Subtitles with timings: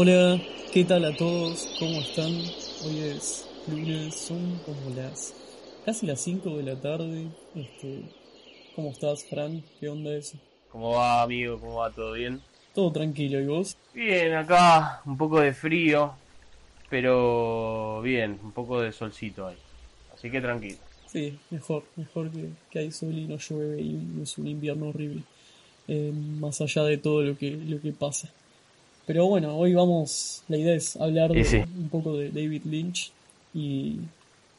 [0.00, 0.40] Hola,
[0.72, 1.68] ¿qué tal a todos?
[1.80, 2.30] ¿Cómo están?
[2.86, 5.34] Hoy es lunes, son como las
[5.84, 7.26] casi las 5 de la tarde.
[7.56, 8.04] Este,
[8.76, 9.60] ¿Cómo estás, Fran?
[9.80, 10.38] ¿Qué onda eso?
[10.68, 11.58] ¿Cómo va, amigo?
[11.58, 11.90] ¿Cómo va?
[11.90, 12.40] ¿Todo bien?
[12.76, 13.76] Todo tranquilo, ¿y vos?
[13.92, 16.12] Bien, acá un poco de frío,
[16.88, 19.56] pero bien, un poco de solcito ahí.
[20.14, 20.78] Así que tranquilo.
[21.08, 25.22] Sí, mejor, mejor que, que hay sol y no llueve y es un invierno horrible.
[25.88, 28.32] Eh, más allá de todo lo que, lo que pasa.
[29.08, 31.56] Pero bueno, hoy vamos, la idea es hablar de, sí.
[31.56, 33.10] un poco de David Lynch
[33.54, 34.00] y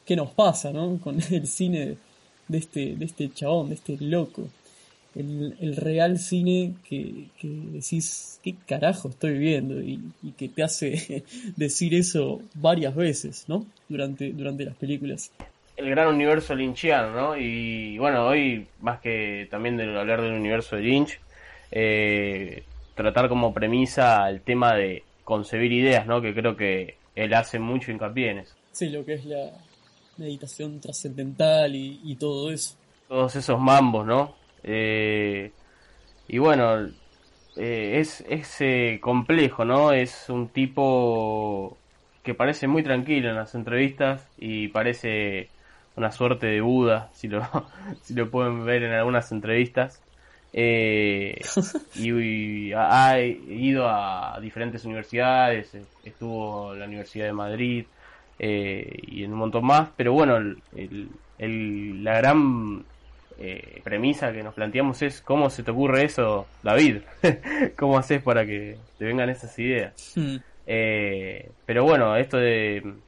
[0.04, 0.98] qué nos pasa, ¿no?
[1.04, 1.96] Con el cine
[2.48, 4.48] de este, de este chabón, de este loco.
[5.14, 9.80] El, el real cine que, que decís, ¿qué carajo estoy viendo?
[9.80, 11.22] Y, y que te hace
[11.56, 13.64] decir eso varias veces, ¿no?
[13.88, 15.30] Durante, durante las películas.
[15.76, 17.36] El gran universo lynchiano, ¿no?
[17.36, 21.20] Y bueno, hoy, más que también de hablar del universo de Lynch,
[21.70, 22.64] eh,
[22.94, 26.20] tratar como premisa el tema de concebir ideas, ¿no?
[26.20, 28.54] Que creo que él hace mucho hincapié en eso.
[28.72, 29.50] Sí, lo que es la
[30.16, 32.76] meditación trascendental y, y todo eso.
[33.08, 34.34] Todos esos mambos, ¿no?
[34.62, 35.50] Eh,
[36.28, 36.88] y bueno,
[37.56, 39.92] eh, es, es eh, complejo, ¿no?
[39.92, 41.76] Es un tipo
[42.22, 45.48] que parece muy tranquilo en las entrevistas y parece
[45.96, 47.42] una suerte de Buda, si lo,
[48.02, 50.02] si lo pueden ver en algunas entrevistas.
[50.52, 51.52] Eh,
[51.94, 52.10] y,
[52.68, 57.86] y ha, ha ido a diferentes universidades, eh, estuvo en la Universidad de Madrid
[58.38, 62.86] eh, y en un montón más, pero bueno, el, el- el- la gran
[63.36, 67.02] eh, premisa que nos planteamos es cómo se te ocurre eso, David,
[67.78, 69.94] cómo haces para que te vengan esas ideas.
[70.14, 70.36] Hmm.
[70.66, 73.00] Eh, pero bueno, esto de,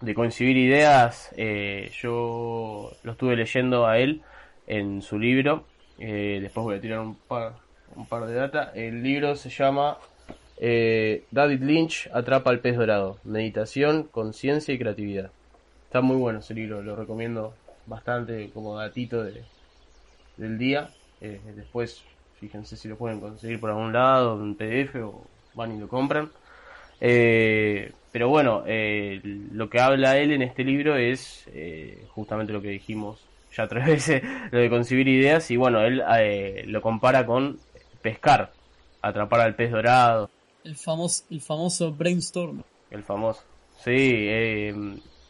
[0.00, 4.22] de concebir ideas, eh, yo lo estuve leyendo a él
[4.66, 5.71] en su libro.
[5.98, 7.54] Eh, después voy a tirar un par,
[7.96, 8.72] un par de data.
[8.74, 9.98] El libro se llama
[10.58, 13.18] eh, David Lynch atrapa al pez dorado.
[13.24, 15.30] Meditación, conciencia y creatividad.
[15.84, 17.54] Está muy bueno ese libro, lo recomiendo
[17.86, 19.42] bastante como datito de,
[20.36, 20.90] del día.
[21.20, 22.02] Eh, después,
[22.40, 26.30] fíjense si lo pueden conseguir por algún lado, en PDF o van y lo compran.
[26.98, 31.46] Pero bueno, lo que habla él en este libro es
[32.14, 36.64] justamente lo que dijimos ya tres veces, lo de concebir ideas y bueno, él eh,
[36.66, 37.60] lo compara con
[38.02, 38.56] pescar,
[39.02, 40.30] atrapar al pez dorado,
[40.64, 42.62] El famoso, el famoso brainstorm.
[42.90, 43.44] el famoso.
[43.76, 44.74] Sí, eh,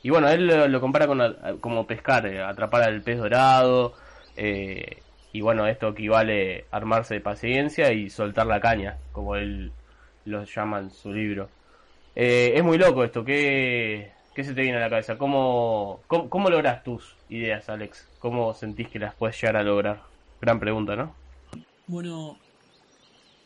[0.03, 3.95] y bueno, él lo, lo compara con a- como pescar, eh, atrapar al pez dorado,
[4.37, 9.77] eh, y bueno, esto equivale a armarse de paciencia y soltar la caña, como él
[10.25, 11.55] lo llama en su libro.
[12.17, 15.19] Eh, es muy loco esto, ¿qué, qué se te viene a la cabeza?
[15.19, 18.12] ¿Cómo, cómo, cómo logras tus ideas, Alex?
[18.23, 20.01] ¿Cómo sentís que las puedes llegar a lograr?
[20.41, 21.13] Gran pregunta, ¿no?
[21.89, 22.39] Bueno,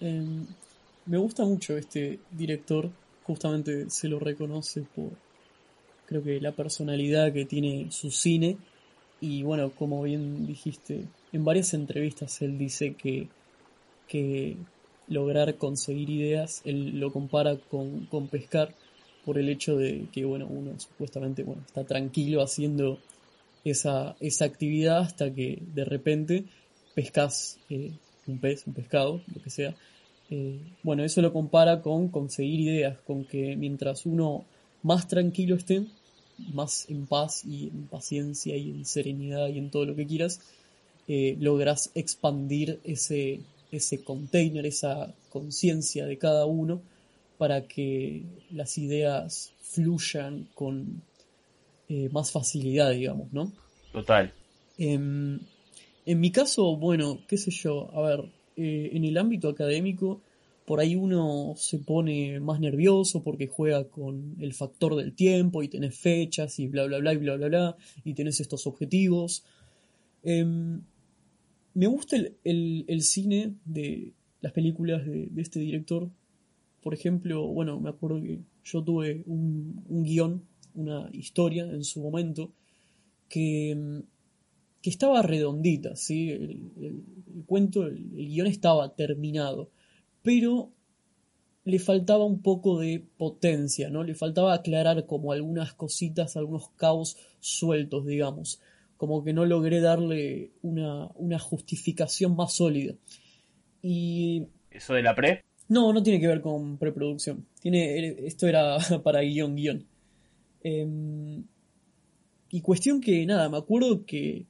[0.00, 0.46] em,
[1.06, 2.90] me gusta mucho este director.
[3.22, 5.12] Justamente se lo reconoce por,
[6.04, 8.58] creo que la personalidad que tiene su cine.
[9.18, 13.28] Y bueno, como bien dijiste, en varias entrevistas él dice que,
[14.06, 14.58] que
[15.08, 18.74] lograr conseguir ideas, él lo compara con, con pescar
[19.24, 22.98] por el hecho de que, bueno, uno supuestamente, bueno, está tranquilo haciendo
[23.70, 26.44] esa, esa actividad hasta que de repente
[26.94, 27.92] pescas eh,
[28.26, 29.74] un pez, un pescado, lo que sea.
[30.30, 34.44] Eh, bueno, eso lo compara con conseguir ideas, con que mientras uno
[34.82, 35.84] más tranquilo esté,
[36.52, 40.40] más en paz y en paciencia y en serenidad y en todo lo que quieras,
[41.08, 43.40] eh, logras expandir ese,
[43.70, 46.80] ese container, esa conciencia de cada uno
[47.38, 51.02] para que las ideas fluyan con
[51.88, 53.52] eh, más facilidad, digamos, ¿no?
[53.92, 54.32] Total.
[54.78, 55.38] Em,
[56.04, 58.24] en mi caso, bueno, qué sé yo, a ver,
[58.56, 60.20] eh, en el ámbito académico,
[60.66, 65.68] por ahí uno se pone más nervioso porque juega con el factor del tiempo y
[65.68, 69.44] tenés fechas y bla, bla, bla, y bla, bla, bla, y tenés estos objetivos.
[70.24, 70.80] Em,
[71.74, 76.08] me gusta el, el- el cine de las películas de, de este director.
[76.82, 80.42] Por ejemplo, bueno, me acuerdo que yo tuve un, un guion,
[80.76, 82.52] una historia en su momento,
[83.28, 84.02] que, em,
[84.82, 86.30] que estaba redondita, ¿sí?
[86.30, 86.42] El,
[86.80, 87.04] el-
[87.36, 89.70] el cuento, el, el guion estaba terminado,
[90.22, 90.70] pero
[91.64, 94.04] le faltaba un poco de potencia, ¿no?
[94.04, 98.60] Le faltaba aclarar como algunas cositas, algunos cabos sueltos, digamos.
[98.96, 102.94] Como que no logré darle una, una justificación más sólida.
[103.82, 105.42] Y ¿Eso de la pre?
[105.68, 107.44] no, no tiene que ver con preproducción.
[107.60, 109.84] Tiene, esto era para guion, guion.
[110.62, 111.44] Em,
[112.50, 114.46] y cuestión que, nada, me acuerdo que,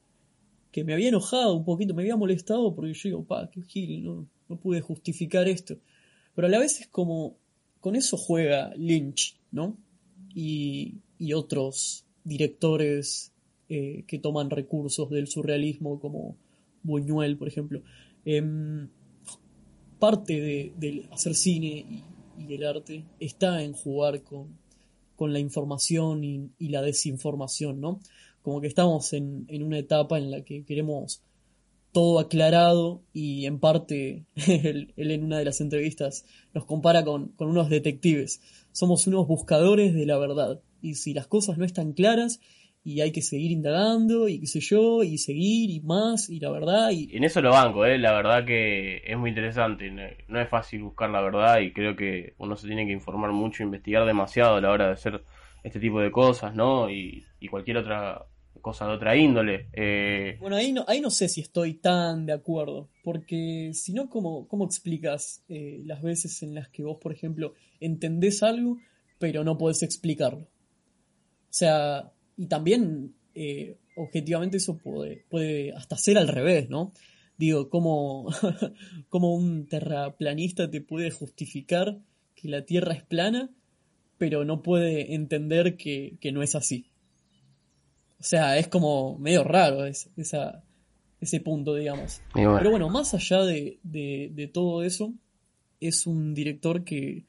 [0.71, 4.05] que me había enojado un poquito, me había molestado porque yo digo, pa, qué gil,
[4.05, 5.79] no, no pude justificar esto.
[6.35, 7.37] Pero a la vez es como,
[7.81, 9.77] con eso juega Lynch, ¿no?
[10.35, 13.33] Y, y otros directores
[13.69, 16.37] eh, que toman recursos del surrealismo, como
[16.83, 17.83] Buñuel, por ejemplo.
[18.25, 18.89] Em,
[19.99, 22.05] parte de, hacer cine
[22.39, 24.49] y, el arte está en jugar con,
[25.17, 28.01] con la información y, la desinformación, ¿no?
[28.43, 31.23] Como que estamos en, en, una etapa en la que queremos
[31.93, 36.25] todo aclarado y en parte él, en una de las entrevistas
[36.55, 38.41] nos compara con unos detectives.
[38.73, 42.41] Somos unos buscadores de la verdad y si las cosas no están claras
[42.87, 46.53] y hay que seguir indagando y qué sé yo, y seguir y más, y la
[46.53, 46.91] verdad.
[46.93, 47.17] Y...
[47.17, 47.99] En eso lo banco, ¿eh?
[47.99, 52.35] la verdad que es muy interesante, no es fácil buscar la verdad y creo que
[52.39, 55.25] uno se tiene que informar mucho, investigar demasiado a la hora de hacer
[55.65, 56.89] este tipo de cosas, ¿no?
[56.89, 58.25] Y, cualquier otra
[58.61, 59.69] cosa de otra índole.
[59.73, 60.37] Eh...
[60.41, 64.47] Bueno, ahí no, ahí no sé si estoy tan de acuerdo, porque si no, ¿cómo,
[64.47, 68.79] cómo explicas eh, las veces en las que vos, por ejemplo, entendés algo,
[69.19, 70.43] pero no podés explicarlo?
[70.43, 76.93] O sea, y también, eh, objetivamente, eso puede, puede hasta ser al revés, ¿no?
[77.39, 78.29] Digo, como,
[79.09, 81.99] como un terraplanista te puede justificar
[82.35, 83.51] que la Tierra es plana,
[84.19, 86.87] pero no puede entender que, no es así.
[88.19, 90.65] O sea, es como medio raro esa,
[91.21, 92.23] ese punto, digamos.
[92.33, 95.13] Pero bueno, más allá de, de, todo eso,
[95.81, 97.25] es un director que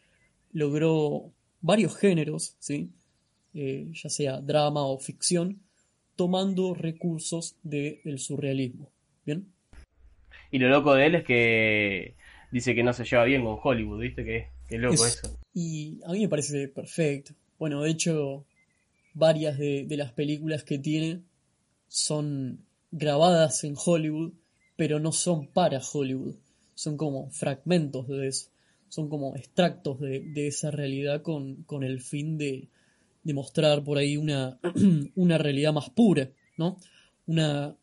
[0.52, 2.92] logró varios géneros, ¿sí?
[3.54, 5.62] Eh, ya sea drama o ficción,
[6.16, 8.92] tomando recursos del surrealismo.
[9.26, 9.52] ¿Bien?
[10.52, 12.16] Y lo loco de él es que
[12.52, 14.24] dice que no se lleva bien con Hollywood, ¿viste?
[14.24, 15.38] Que, que loco eso.
[15.54, 17.34] Y a mí me parece perfecto.
[17.58, 18.46] Bueno, de hecho,
[19.14, 21.22] varias de, las películas que tiene
[21.88, 24.34] son grabadas en Hollywood,
[24.76, 26.36] pero no son para Hollywood.
[26.76, 28.50] Son como fragmentos de eso.
[28.90, 32.70] Son como extractos de, esa realidad con, con el fin de,
[33.28, 34.60] demostrar por ahí una,
[35.16, 36.78] una realidad más pura, ¿no?
[37.26, 37.76] Una,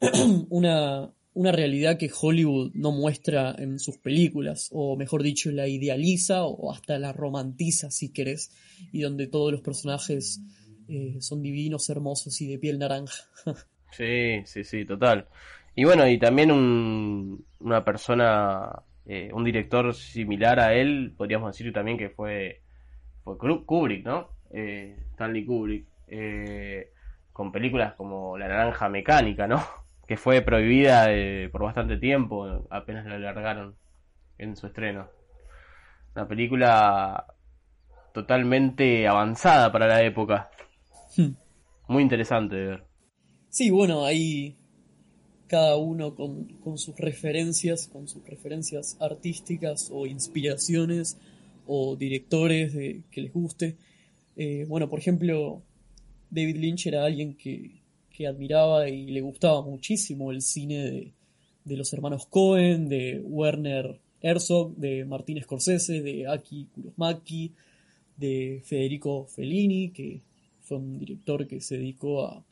[0.50, 6.44] una, una realidad que Hollywood no muestra en sus películas, o mejor dicho, la idealiza
[6.44, 8.52] o hasta la romantiza, si querés,
[8.92, 10.40] y donde todos los personajes
[10.88, 13.24] eh, son divinos, hermosos y de piel naranja.
[13.90, 15.26] sí, sí, sí, total.
[15.74, 21.72] Y bueno, y también un, una persona, eh, un director similar a él, podríamos decir
[21.72, 22.60] también que fue,
[23.24, 24.33] fue Kubrick, ¿no?
[24.54, 26.92] Eh, Stanley Kubrick, eh,
[27.32, 29.62] con películas como La Naranja Mecánica, ¿no?
[30.06, 33.74] Que fue prohibida eh, por bastante tiempo, apenas la alargaron
[34.36, 35.08] en su estreno.
[36.14, 37.26] Una película
[38.12, 40.50] totalmente avanzada para la época.
[41.16, 41.30] Hmm.
[41.88, 42.84] Muy interesante de ver.
[43.48, 44.58] Sí, bueno, ahí
[45.48, 51.16] cada uno con, con, sus referencias, con sus referencias artísticas o inspiraciones
[51.66, 53.76] o directores de, que les guste.
[54.36, 55.62] Eh, bueno, por ejemplo,
[56.30, 57.82] David Lynch era alguien que,
[58.26, 61.12] admiraba y le gustaba muchísimo el cine
[61.64, 67.52] de, los hermanos Cohen, de Werner Herzog, de Martin Scorsese, de Aki Kurosmaki,
[68.16, 70.22] de Federico Fellini, que
[70.60, 72.44] fue un director que se dedicó a,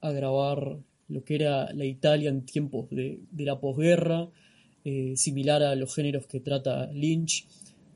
[0.00, 0.78] grabar
[1.08, 4.28] lo que era la Italia en tiempos de, la posguerra,
[4.84, 7.46] eh, similar a los géneros que trata Lynch,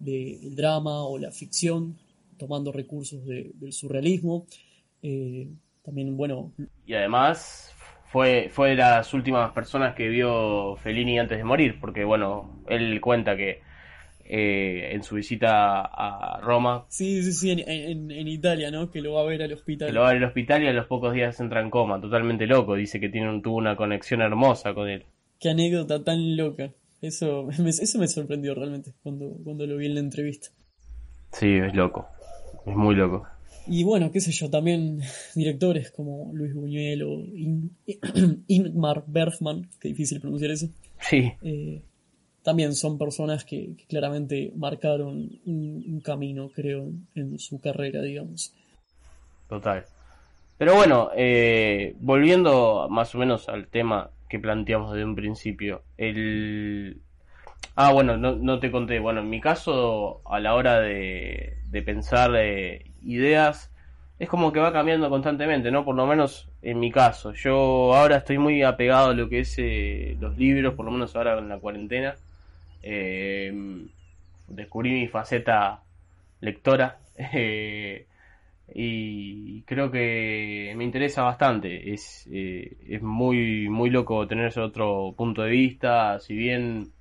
[0.01, 1.97] del drama o la ficción,
[2.39, 4.47] tomando recursos del surrealismo.
[5.03, 5.49] Eh,
[5.85, 6.53] también, bueno.
[6.87, 7.75] Y además
[8.07, 13.01] fue, fue de las últimas personas que vio Fellini antes de morir, porque, bueno, él
[13.01, 13.61] cuenta que
[14.31, 16.85] eh, en su visita a Roma.
[16.89, 18.91] Sí, sí, sí, en, Italia, ¿no?
[18.91, 19.89] Que lo va a ver al hospital.
[19.89, 21.99] Que lo va a ver al hospital y a los pocos días entra en coma,
[21.99, 22.75] totalmente loco.
[22.75, 25.07] Dice que tiene tuvo una conexión hermosa con él.
[25.41, 26.71] Qué anécdota tan loca.
[27.01, 30.49] Eso, eso me sorprendió realmente cuando, cuando lo vi en la entrevista.
[31.33, 32.07] Sí, es loco.
[32.69, 33.27] Es muy loco.
[33.67, 35.01] Y bueno, qué sé yo, también
[35.35, 37.23] directores como Luis Buñuel o
[38.49, 40.69] Ingmar Bergman, qué difícil pronunciar eso.
[41.01, 41.33] Sí.
[41.43, 41.83] Eh,
[42.43, 48.55] también son personas que, claramente marcaron un, camino, creo, en, su carrera, digamos.
[49.49, 49.85] Total.
[50.57, 57.01] Pero bueno, eh, volviendo más o menos al tema que planteamos desde un principio, el,
[57.75, 58.99] Ah, bueno, no, te conté.
[58.99, 63.73] Bueno, en mi caso, a la hora de, de pensar eh, ideas,
[64.19, 65.85] es como que va cambiando constantemente, ¿no?
[65.85, 67.33] Por lo menos en mi caso.
[67.35, 71.15] Yo ahora estoy muy apegado a lo que es eh, los libros, por lo menos
[71.15, 72.17] ahora en la cuarentena.
[72.83, 73.53] Eh,
[74.49, 75.83] descubrí mi faceta
[76.41, 76.99] lectora
[78.75, 81.93] y creo que me interesa bastante.
[81.93, 86.93] Es, es muy, muy loco tener ese otro punto de vista, si bien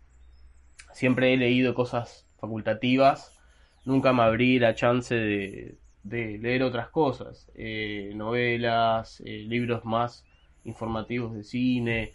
[0.94, 3.38] siempre he leído cosas facultativas,
[3.86, 5.78] nunca me abrí la chance de,
[6.08, 10.26] de leer otras cosas, eh, novelas, eh, libros más
[10.64, 12.14] informativos de cine,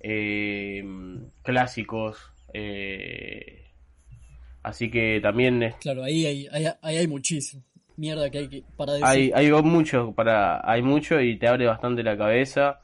[0.00, 0.82] eh,
[1.42, 2.32] clásicos.
[4.62, 5.62] así que también...
[5.62, 6.48] Es, claro, ahí hay,
[6.82, 7.62] ahí, hay muchísimo.
[7.96, 9.06] Mierda que hay que, para decir.
[9.06, 12.80] Hay, hay mucho, para, hay mucho y te abre bastante la cabeza.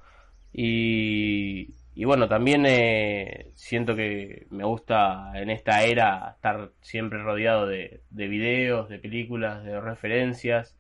[0.53, 7.67] Y, y bueno, también eh, siento que me gusta en esta era estar siempre rodeado
[7.67, 10.77] de, de videos, de películas, de referencias.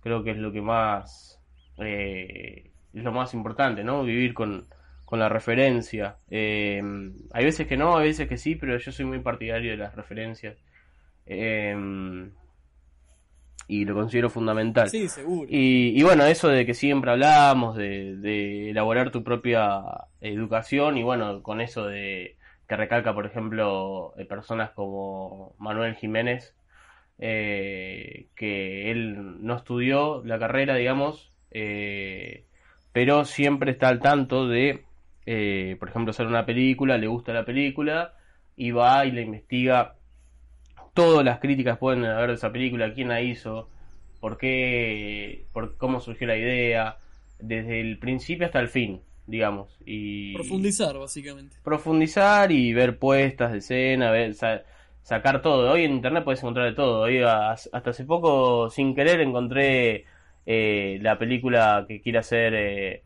[0.00, 1.40] Creo que es lo que más
[1.78, 4.04] eh, es lo más importante, ¿no?
[4.04, 4.66] Vivir con,
[5.04, 6.16] con la referencia.
[6.30, 6.82] Eh,
[7.32, 9.94] hay veces que no, hay veces que sí, pero yo soy muy partidario de las
[9.94, 10.56] referencias.
[11.26, 11.76] Eh,
[13.72, 14.90] y lo considero fundamental.
[14.90, 15.48] Sí, seguro.
[15.50, 19.80] Y, bueno, eso de que siempre hablamos, de, elaborar tu propia
[20.20, 22.36] educación y bueno, con eso de
[22.68, 26.54] que recalca, por ejemplo, eh, personas como Manuel Jiménez,
[27.18, 32.44] eh, que él no estudió la carrera, digamos, eh,
[32.92, 34.84] pero siempre está al tanto de,
[35.78, 38.12] por ejemplo, hacer una película, le gusta la película
[38.54, 39.94] y va y la investiga
[40.94, 43.68] todas las críticas pueden haber de esa película, quién la hizo,
[44.20, 46.98] por qué, por cómo surgió la idea,
[47.38, 49.76] desde el principio hasta el fin, digamos.
[49.84, 51.56] Y profundizar, básicamente.
[51.62, 54.34] Profundizar y ver puestas de escena, ver,
[55.02, 55.72] sacar todo.
[55.72, 57.02] Hoy en internet puedes encontrar de todo.
[57.02, 60.04] Hoy hasta hace poco, sin querer, encontré
[60.46, 63.02] eh, la película que quiere hacer eh,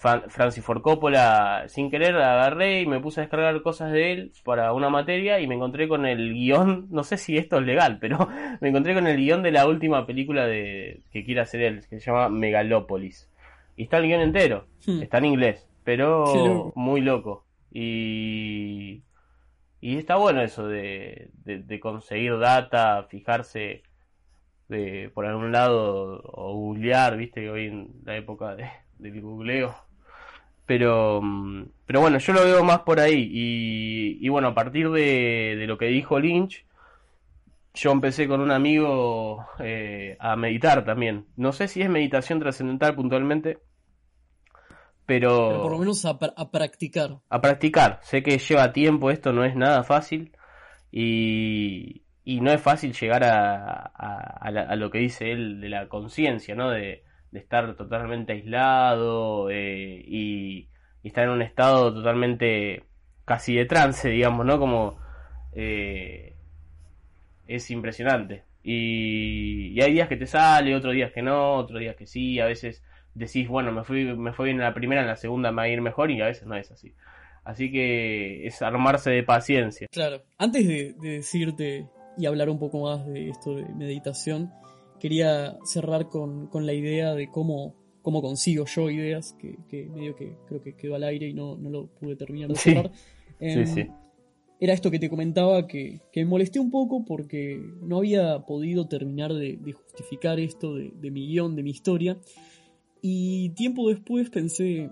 [0.00, 4.72] Francis Ford Coppola, sin querer agarré y me puse a descargar cosas de él para
[4.72, 8.26] una materia y me encontré con el guion, no sé si esto es legal, pero
[8.62, 12.00] me encontré con el guion de la última película de que quiere hacer él, que
[12.00, 13.28] se llama Megalópolis.
[13.76, 15.02] Y está el guion entero, hmm.
[15.02, 17.44] está en inglés, pero muy loco.
[17.70, 19.02] Y,
[19.82, 23.82] y está bueno eso de, de, conseguir data, fijarse
[24.68, 28.66] de, por algún lado o googlear, viste que hoy en la época de,
[28.98, 29.74] del googleo
[30.70, 33.28] pero, mm, pero bueno, yo lo veo más por ahí.
[34.20, 36.64] Y, bueno, a partir de, lo que dijo Lynch,
[37.74, 41.26] yo empecé con un amigo eh, a meditar también.
[41.34, 43.58] No sé si es meditación trascendental puntualmente,
[45.06, 45.48] pero...
[45.48, 47.18] pero por lo menos a, practicar.
[47.28, 47.98] A practicar.
[48.02, 50.36] Sé que lleva tiempo, esto no es nada fácil.
[50.92, 56.54] Y, y no es fácil llegar a, a, lo que dice él de la conciencia,
[56.54, 56.70] ¿no?
[56.70, 60.68] De, de estar totalmente aislado eh, y,
[61.02, 62.84] estar en un estado totalmente
[63.24, 64.58] casi de trance, digamos, ¿no?
[64.58, 64.98] Como
[65.52, 66.34] eh,
[67.46, 68.44] es impresionante.
[68.62, 72.46] Y, hay días que te sale, otros días que no, otros días que sí, a
[72.46, 72.82] veces
[73.14, 75.62] decís, bueno, me fui, me fue bien en la primera, en la segunda me va
[75.62, 76.94] a ir mejor y a veces no es así.
[77.44, 79.88] Así que es armarse de paciencia.
[79.90, 84.52] Claro, antes de decirte y hablar un poco más de esto de meditación,
[85.00, 90.62] quería cerrar con, la idea de cómo, cómo consigo yo ideas, que, medio que creo
[90.62, 92.92] que quedó al aire y no, lo pude terminar de cerrar.
[93.40, 93.90] Em,
[94.60, 99.32] era esto que te comentaba que, me molesté un poco porque no había podido terminar
[99.32, 102.18] de, justificar esto de, mi guion, de mi historia.
[103.00, 104.90] Y tiempo después pensé,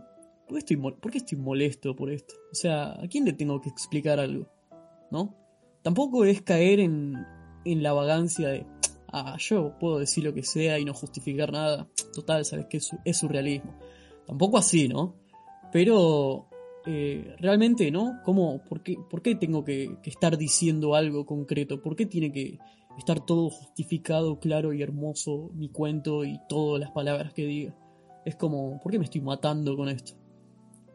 [0.48, 2.34] ¿por qué, estoy, ¿por qué estoy molesto por esto?
[2.50, 4.48] O sea, ¿a quién le tengo que explicar algo?
[5.10, 5.36] ¿No?
[5.82, 7.14] Tampoco es caer en,
[7.66, 8.64] en la vagancia de,
[9.12, 11.88] ah, yo puedo decir lo que sea y no justificar nada.
[12.14, 13.78] Total, sabes que es, surrealismo.
[14.26, 15.16] Tampoco así, ¿no?
[15.72, 16.48] Pero
[16.86, 18.20] eh, realmente, ¿no?
[18.24, 21.82] ¿Cómo, por, qué, ¿Por qué tengo que, estar diciendo algo concreto?
[21.82, 22.58] ¿Por qué tiene que
[22.98, 27.74] estar todo justificado, claro y hermoso mi cuento y todas las palabras que diga?
[28.24, 30.12] Es como, ¿por qué me estoy matando con esto?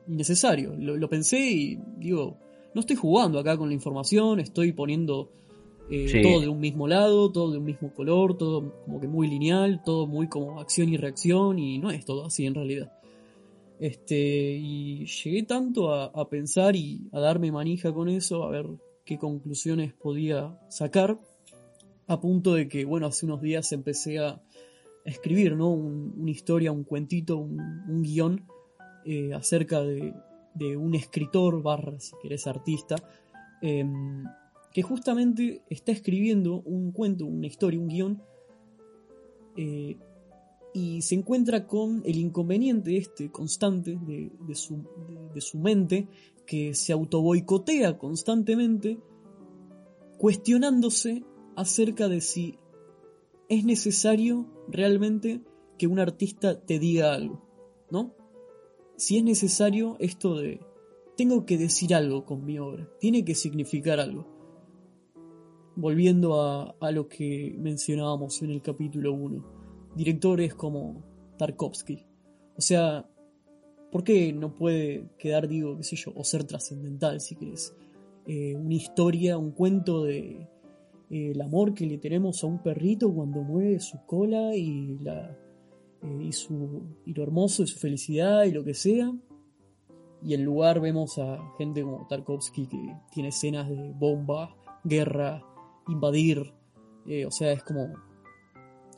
[0.07, 0.75] Innecesario.
[0.75, 2.37] lo pensé y digo,
[2.73, 5.31] no estoy jugando acá con la información, estoy poniendo
[5.89, 9.27] eh, todo de un mismo lado, todo de un mismo color, todo como que muy
[9.27, 12.91] lineal, todo muy como acción y reacción, y no es todo así en realidad.
[13.79, 18.67] Este, y llegué tanto a, pensar y a darme manija con eso, a ver
[19.03, 21.19] qué conclusiones podía sacar,
[22.07, 24.41] a punto de que, bueno, hace unos días empecé a,
[25.05, 25.69] escribir, ¿no?
[25.69, 28.47] una historia, un cuentito, un, guion
[29.03, 30.13] eh, acerca de,
[30.53, 32.95] de, un escritor, barra, si querés, artista,
[33.61, 34.23] em,
[34.73, 38.23] que justamente está escribiendo un cuento, una historia, un guion,
[39.55, 39.97] eh,
[40.73, 44.83] y se encuentra con el inconveniente este constante de, su,
[45.33, 46.07] de, su, mente,
[46.47, 48.97] que se autoboicotea constantemente,
[50.17, 51.23] cuestionándose
[51.55, 52.57] acerca de si
[53.49, 55.41] es necesario realmente
[55.77, 57.45] que un artista te diga algo,
[57.91, 58.15] ¿no?
[58.95, 60.59] Si es necesario esto de,
[61.15, 64.32] tengo que decir algo con mi obra, tiene que significar algo.
[65.75, 69.43] Volviendo a, a lo que mencionábamos en el capítulo 1,
[69.95, 71.03] directores como
[71.37, 72.05] Tarkovsky.
[72.55, 73.09] O sea,
[73.91, 77.75] ¿por qué no puede quedar, digo, qué sé yo, o ser trascendental si querés?
[78.25, 80.47] Eh, una historia, un cuento de
[81.09, 85.37] eh, el amor que le tenemos a un perrito cuando mueve su cola y, la,
[86.01, 89.13] eh, y, su, y lo hermoso de su felicidad y lo que sea.
[90.23, 95.43] Y en lugar vemos a gente como Tarkovsky que tiene escenas de bomba, guerra,
[95.87, 96.53] invadir.
[97.25, 97.93] o sea, es como...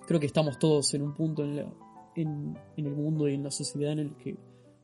[0.08, 1.66] Creo que estamos todos en un punto en, la,
[2.16, 4.36] en, en, el mundo y en la sociedad en el que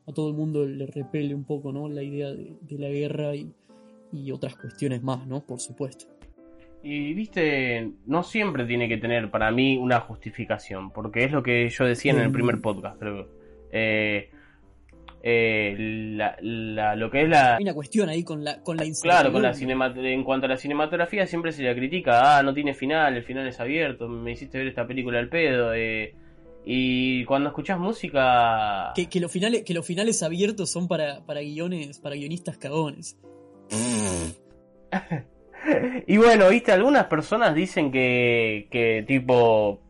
[0.06, 1.88] a todo el mundo le repele un poco, ¿no?
[1.88, 3.54] La idea de, de la guerra y,
[4.12, 5.44] y otras cuestiones más, ¿no?
[5.46, 6.06] Por supuesto.
[6.82, 11.68] Y viste, no siempre tiene que tener para mí una justificación, porque es lo que
[11.68, 13.28] yo decía en el primer podcast, creo.
[13.70, 14.30] Eh,
[15.24, 15.74] eh,
[16.16, 17.56] la, la, lo que es la...
[17.56, 20.56] Hay una cuestión ahí con la, con la Claro, con la en cuanto a la
[20.56, 24.58] cinematografía siempre se le critica, ah, no tiene final, el final es abierto, me hiciste
[24.58, 26.14] ver esta película al pedo, eh,
[26.64, 28.92] y cuando escuchás música...
[28.96, 33.16] Que, que, los finales, que los finales abiertos son para, para guiones, para guionistas cagones.
[36.06, 39.80] y bueno, viste, algunas personas dicen que, que tipo,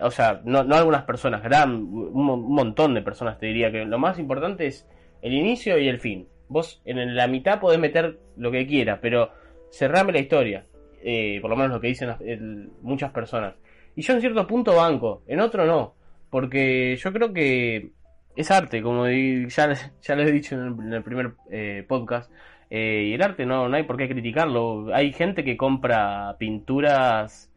[0.00, 3.98] o sea, no, no algunas personas, gran, un, montón de personas te diría que lo
[3.98, 4.86] más importante es
[5.22, 6.28] el inicio y el fin.
[6.48, 9.30] Vos en la mitad podés meter lo que quieras, pero
[9.70, 10.66] cerrame la historia.
[11.02, 13.54] Eh, por lo menos lo que dicen muchas personas.
[13.94, 15.94] Y yo en cierto punto banco, en otro no.
[16.30, 17.90] Porque yo creo que
[18.36, 22.32] es arte, como ya, ya he dicho en el, primer eh, podcast.
[22.70, 24.94] Eh, y el arte no, no hay por qué criticarlo.
[24.94, 27.50] Hay gente que compra pinturas,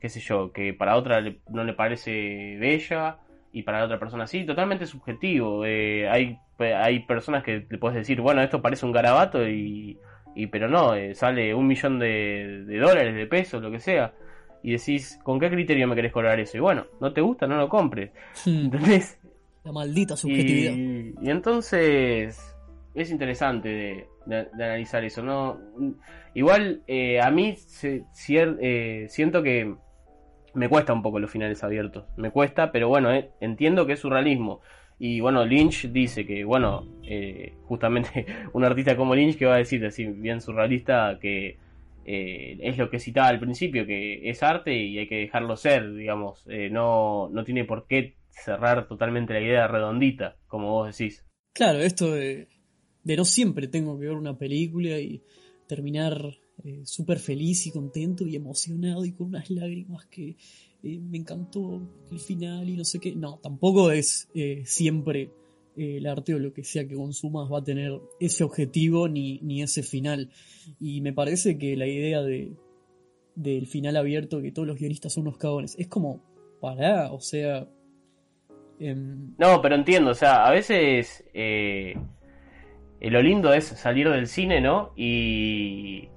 [0.00, 3.18] qué sé yo, que para otra no le parece bella
[3.52, 5.64] y para otra persona sí, totalmente subjetivo.
[5.64, 9.98] Eh, hay, hay personas que le puedes decir, bueno, esto parece un garabato y,
[10.34, 14.14] y pero no, sale un millón de, de, dólares, de pesos, lo que sea.
[14.62, 16.56] Y decís, ¿con qué criterio me querés cobrar eso?
[16.56, 18.10] Y bueno, no te gusta, no lo compres.
[18.44, 18.66] Hmm.
[18.66, 19.18] ¿Entendés?
[19.64, 20.72] La maldita subjetividad.
[20.72, 22.56] y entonces
[22.94, 23.68] es interesante
[24.26, 25.22] de, analizar eso.
[25.22, 25.58] no
[26.34, 29.74] Igual eh, a mí eh, siento que
[30.54, 32.04] me cuesta un poco los finales abiertos.
[32.16, 34.60] Me cuesta, pero bueno, eh, entiendo que es surrealismo.
[34.98, 36.86] Y bueno, Lynch dice que, bueno,
[37.64, 41.56] justamente un artista como Lynch que va a decir, así bien surrealista, que
[42.04, 46.46] es lo que citaba al principio, que es arte y hay que dejarlo ser, digamos.
[46.70, 51.24] no, no tiene por qué cerrar totalmente la idea redondita, como vos decís.
[51.52, 52.48] Claro, esto de
[53.08, 55.22] de no siempre tengo que ver una película y
[55.66, 60.36] terminar eh, súper feliz y contento y emocionado y con unas lágrimas que
[60.82, 63.14] eh, me encantó el final y no sé qué.
[63.14, 65.30] No, tampoco es eh, siempre
[65.76, 69.62] el arte o lo que sea que consumas va a tener ese objetivo ni, ni
[69.62, 70.30] ese final.
[70.80, 72.52] Y me parece que la idea de
[73.38, 76.20] del final abierto, que todos los guionistas son unos cagones, es como,
[76.60, 77.68] para, o sea...
[78.80, 81.94] Em, no, pero entiendo, o sea, a veces eh,
[83.00, 84.92] lo lindo es salir del cine, ¿no?
[84.96, 86.08] Y,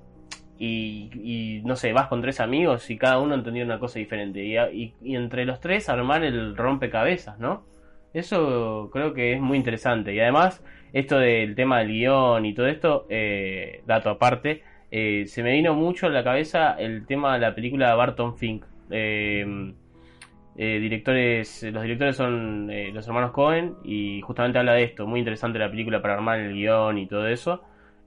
[0.63, 4.43] y, no sé, vas con tres amigos y cada uno entendía una cosa diferente.
[4.43, 7.65] Y, y, entre los tres armar el rompecabezas, ¿no?
[8.13, 10.13] Eso creo que es muy interesante.
[10.13, 15.41] Y además, esto del tema del guion y todo esto, eh, dato aparte, eh, se
[15.41, 18.65] me vino mucho a la cabeza el tema de la película de Barton Fink.
[18.91, 19.73] Eh,
[20.57, 25.57] eh, directores, los directores son los hermanos Cohen y justamente habla de esto, muy interesante
[25.57, 27.63] la película para armar el guion y todo eso,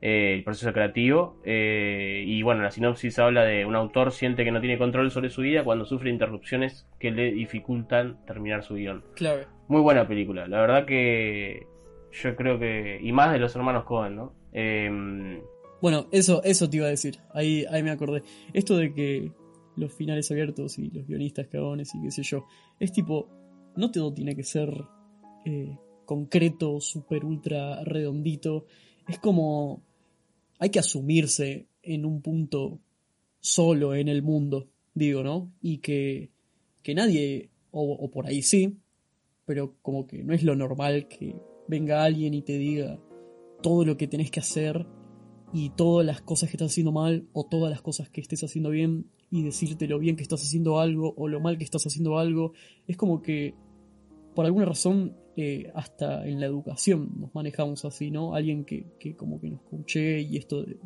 [0.07, 4.61] eh, el proceso creativo y bueno, la sinopsis habla de un autor siente que no
[4.61, 9.03] tiene control sobre su vida cuando sufre interrupciones que le dificultan terminar su guion.
[9.15, 9.47] Claro.
[9.69, 11.67] Muy buena película, la verdad que
[12.13, 14.35] yo creo que, y más de los hermanos Cohen, ¿no?
[14.53, 15.41] Em,
[15.81, 18.23] bueno, eso, eso te iba a decir, ahí, ahí me acordé.
[18.53, 19.33] Esto de que
[19.77, 22.47] los finales abiertos y los guionistas cagones y qué sé yo.
[22.79, 23.29] Es tipo,
[23.77, 24.71] no todo tiene que ser
[25.45, 28.67] eh, concreto, super ultra redondito.
[29.09, 29.83] Es como,
[30.59, 32.81] hay que asumirse en un punto
[33.41, 35.53] solo en el mundo, digo, ¿no?
[35.61, 36.31] Y que,
[36.83, 38.79] que nadie, o, o por ahí sí,
[39.47, 41.37] pero como que no es lo normal que
[41.69, 42.99] venga alguien y te diga
[43.63, 44.87] todo lo que tenés que hacer
[45.53, 48.71] y todas las cosas que estás haciendo mal o todas las cosas que estés haciendo
[48.71, 52.19] bien y decirte lo bien que estás haciendo algo o lo mal que estás haciendo
[52.19, 52.53] algo.
[52.87, 53.55] Es como que,
[54.35, 58.35] por alguna razón, eh, hasta en la educación nos manejamos así, ¿no?
[58.35, 60.77] Alguien que, que como que nos escuche y esto de,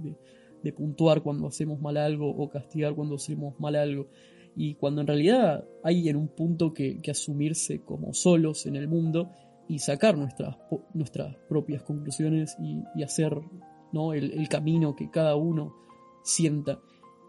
[0.63, 4.09] de, puntuar cuando hacemos mal algo o castigar cuando hacemos mal algo.
[4.57, 9.31] Y cuando en realidad hay en un punto que, asumirse como solos en el mundo
[9.69, 10.57] y sacar nuestras,
[10.95, 13.39] nuestras propias conclusiones y, hacer
[13.93, 14.13] ¿no?
[14.15, 15.75] el, el camino que cada uno
[16.29, 16.81] sienta.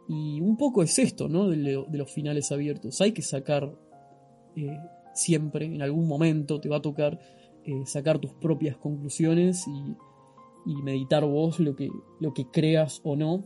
[0.08, 1.49] Y un poco es esto, ¿no?
[1.49, 2.99] De, los finales abiertos.
[3.01, 3.71] Hay que sacar
[4.55, 4.79] eh,
[5.13, 7.19] siempre, en algún momento te va a tocar
[7.65, 9.95] eh, sacar tus propias conclusiones y,
[10.84, 13.45] meditar vos lo que, lo que creas o no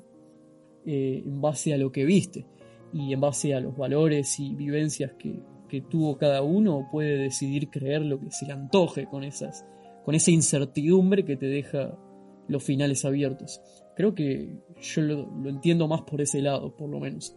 [0.85, 2.45] eh, en base a lo que viste
[2.91, 7.69] y en base a los valores y vivencias que, que tuvo cada uno puede decidir
[7.69, 9.65] creer lo que se le antoje con esas
[10.03, 11.97] con esa incertidumbre que te deja
[12.47, 13.61] los finales abiertos.
[13.95, 17.35] Creo que yo lo, entiendo más por ese lado, por lo menos.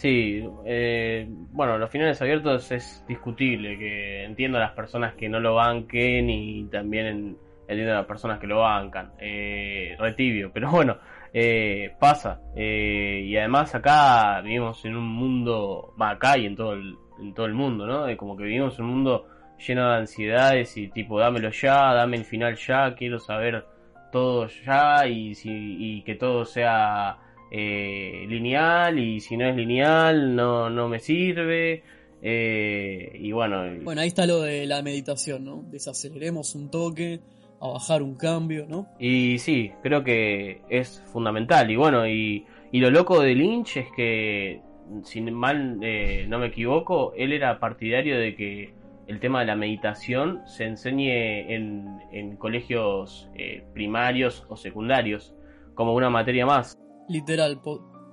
[0.00, 5.40] Sí, eh, bueno, los finales abiertos es discutible, que entiendo a las personas que no
[5.40, 7.36] lo banquen y también
[7.68, 9.12] entiendo a las personas que lo bancan.
[9.18, 10.96] Eh, retibio, pero bueno,
[11.34, 12.40] eh, pasa.
[12.56, 17.34] Eh, y además acá vivimos en un mundo, va acá y en todo el, en
[17.34, 18.16] todo el mundo, ¿no?
[18.16, 19.26] Como que vivimos en un mundo
[19.58, 23.66] lleno de ansiedades y tipo, dámelo ya, dame el final ya, quiero saber
[24.10, 27.18] todo ya y, si, y que todo sea
[27.50, 31.82] eh, lineal y si no es lineal no, no me sirve.
[32.22, 33.64] Eh, y bueno.
[33.82, 35.64] Bueno, ahí está lo de la meditación, ¿no?
[35.70, 37.20] Desaceleremos un toque,
[37.60, 38.88] a bajar un cambio, ¿no?
[38.98, 41.70] Y sí, creo que es fundamental.
[41.70, 44.60] Y bueno, y, y lo loco de Lynch es que,
[45.04, 48.74] si mal eh, no me equivoco, él era partidario de que
[49.06, 55.34] el tema de la meditación se enseñe en, colegios eh, primarios o secundarios,
[55.74, 56.78] como una materia más.
[57.10, 57.60] Literal,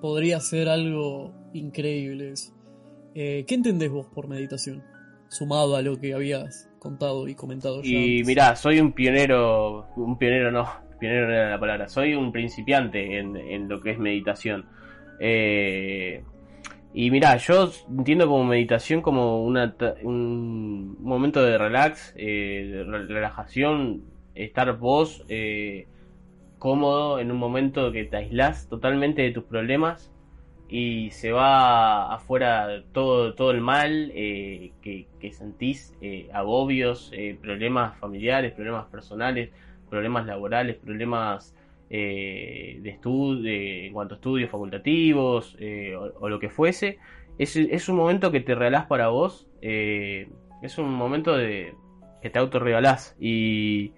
[0.02, 2.54] podría ser algo increíble eso.
[3.14, 4.84] Eh, ¿Qué entendés vos por meditación?
[5.30, 7.90] Sumado a lo que habías contado y comentado ya.
[7.90, 10.68] Y mirá, soy un pionero, un pionero no,
[11.00, 14.66] pionero no era la palabra, soy un principiante en, en lo que es meditación.
[15.20, 16.24] Eh,
[16.94, 24.04] y mira, yo entiendo como meditación como una, un momento de relax, eh, de relajación,
[24.34, 25.88] estar vos eh,
[26.60, 30.12] cómodo en un momento que te aislás totalmente de tus problemas
[30.70, 35.96] y se va afuera todo, todo el mal eh, que, que, sentís,
[36.34, 39.52] agobios, problemas familiares, problemas personales,
[39.90, 41.56] problemas laborales, problemas
[41.90, 47.00] eh, de estudio, en cuanto a estudios facultativos eh, o, lo que fuese,
[47.38, 50.28] es, es, un momento que te regalás para vos, eh,
[50.62, 51.76] es un momento de
[52.22, 53.94] que te autorregalás y,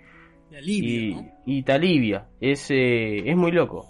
[0.52, 3.88] y, te alivia, es, es muy loco.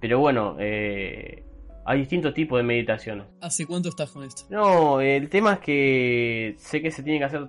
[0.00, 3.26] pero bueno, hay distintos tipos de meditaciones.
[3.40, 4.44] ¿Hace cuánto estás con esto?
[4.50, 7.48] No, el tema es que sé que se tiene que hacer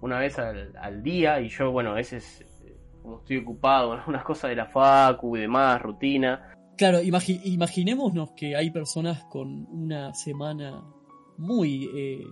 [0.00, 2.44] una vez al, al día y yo, bueno, ese es
[3.02, 6.54] como estoy ocupado en algunas cosas de la facu y demás, rutina.
[6.76, 10.82] Claro, imaginémonos que hay personas con una semana
[11.36, 12.24] muy eh,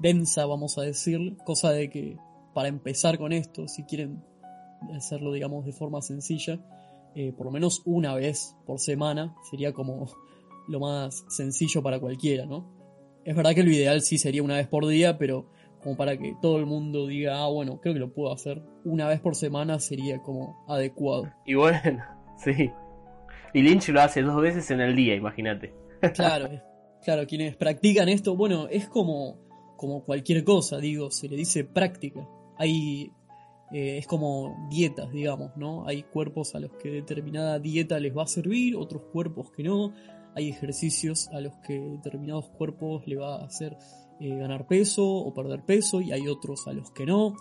[0.00, 2.16] densa, vamos a decir, cosa de que
[2.54, 4.22] para empezar con esto, si quieren
[4.94, 6.58] hacerlo, digamos, de forma sencilla,
[7.14, 10.06] eh, por lo menos una vez por semana sería como
[10.68, 12.64] lo más sencillo para cualquiera, ¿no?
[13.24, 15.50] Es verdad que lo ideal sí sería una vez por día, pero
[15.82, 19.08] como para que todo el mundo diga, ah, bueno, creo que lo puedo hacer una
[19.08, 21.32] vez por semana sería como adecuado.
[21.46, 22.02] Y bueno,
[22.44, 22.70] sí.
[23.52, 25.74] Y Lynch lo hace dos veces en el día, imagínate.
[26.14, 26.48] Claro,
[27.04, 29.38] claro, quienes practican esto, bueno, es como,
[29.76, 32.26] como cualquier cosa, digo, se le dice práctica.
[32.60, 33.10] Hay,
[33.72, 35.86] eh, es como dietas, digamos, ¿no?
[35.86, 39.94] Hay cuerpos a los que determinada dieta les va a servir, otros cuerpos que no.
[40.34, 43.78] Hay ejercicios a los que determinados cuerpos le va a hacer
[44.20, 47.34] eh, ganar peso o perder peso y hay otros a los que no.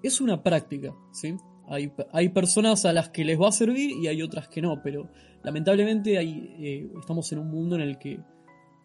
[0.00, 1.34] Es una práctica, ¿sí?
[1.68, 4.80] Hay, hay personas a las que les va a servir y hay otras que no,
[4.80, 5.10] pero
[5.42, 8.20] lamentablemente hay, eh, estamos en un mundo en el que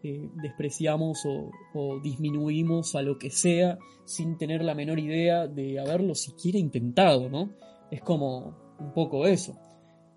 [0.03, 6.15] eh, despreciamos o, disminuimos a lo que sea sin tener la menor idea de haberlo
[6.15, 7.49] siquiera intentado, ¿no?
[7.91, 9.57] Es como un poco eso.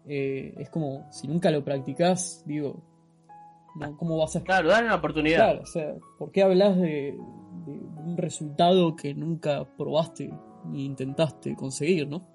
[0.07, 2.83] es como si nunca lo practicás, digo,
[3.97, 5.37] ¿Cómo vas a Claro, dale una oportunidad.
[5.37, 10.33] Claro, o sea, ¿por qué hablas de, un resultado que nunca probaste
[10.67, 12.27] ni intentaste conseguir, no?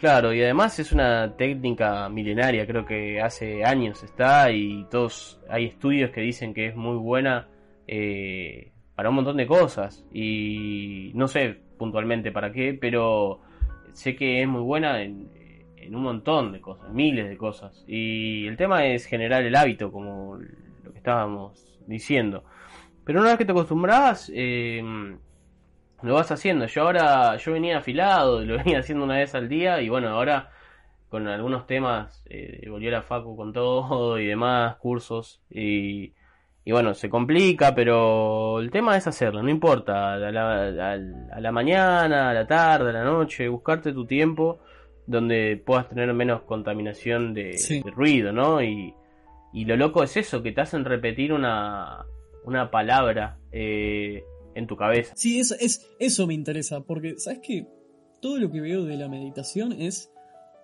[0.00, 5.66] Claro, y además es una técnica milenaria, creo que hace años está y todos hay
[5.66, 7.48] estudios que dicen que es muy buena
[7.86, 13.42] eh, para un montón de cosas y no sé puntualmente para qué, pero
[13.92, 15.28] sé que es muy buena en,
[15.92, 17.84] un montón de cosas, miles de cosas.
[17.86, 20.38] Y el tema es generar el hábito, como
[20.82, 22.42] lo que estábamos diciendo.
[23.04, 24.82] Pero una vez que te acostumbras, eh,
[26.02, 26.66] lo vas haciendo.
[26.66, 30.50] Yo ahora, yo venía afilado, lo venía haciendo una vez al día y bueno, ahora
[31.08, 36.12] con algunos temas, eh, volví a la facu con todo y demás, cursos y,
[36.64, 40.62] y bueno, se complica, pero el tema es hacerlo, no importa, a la,
[41.32, 44.60] a la mañana, a la tarde, a la noche, buscarte tu tiempo
[45.04, 47.82] donde puedas tener menos contaminación de, Sí.
[47.82, 48.62] de ruido, ¿no?
[48.62, 48.94] Y,
[49.52, 52.04] y lo loco es eso, que te hacen repetir una,
[52.44, 54.22] una palabra eh,
[54.60, 55.12] en tu cabeza.
[55.16, 57.66] Sí, es, es, eso me interesa, porque, ¿sabes qué?
[58.20, 60.10] Todo lo que veo de la meditación es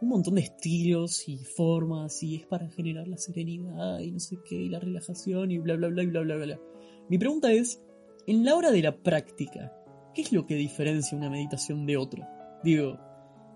[0.01, 4.37] un montón de estilos y formas, y es para generar la serenidad y no sé
[4.49, 6.61] qué, y la relajación y bla, bla, bla, y bla, bla, bla.
[7.09, 7.83] Mi pregunta es,
[8.27, 9.73] en la hora de la práctica,
[10.15, 12.61] ¿qué es lo que diferencia una meditación de otra?
[12.63, 12.99] Digo,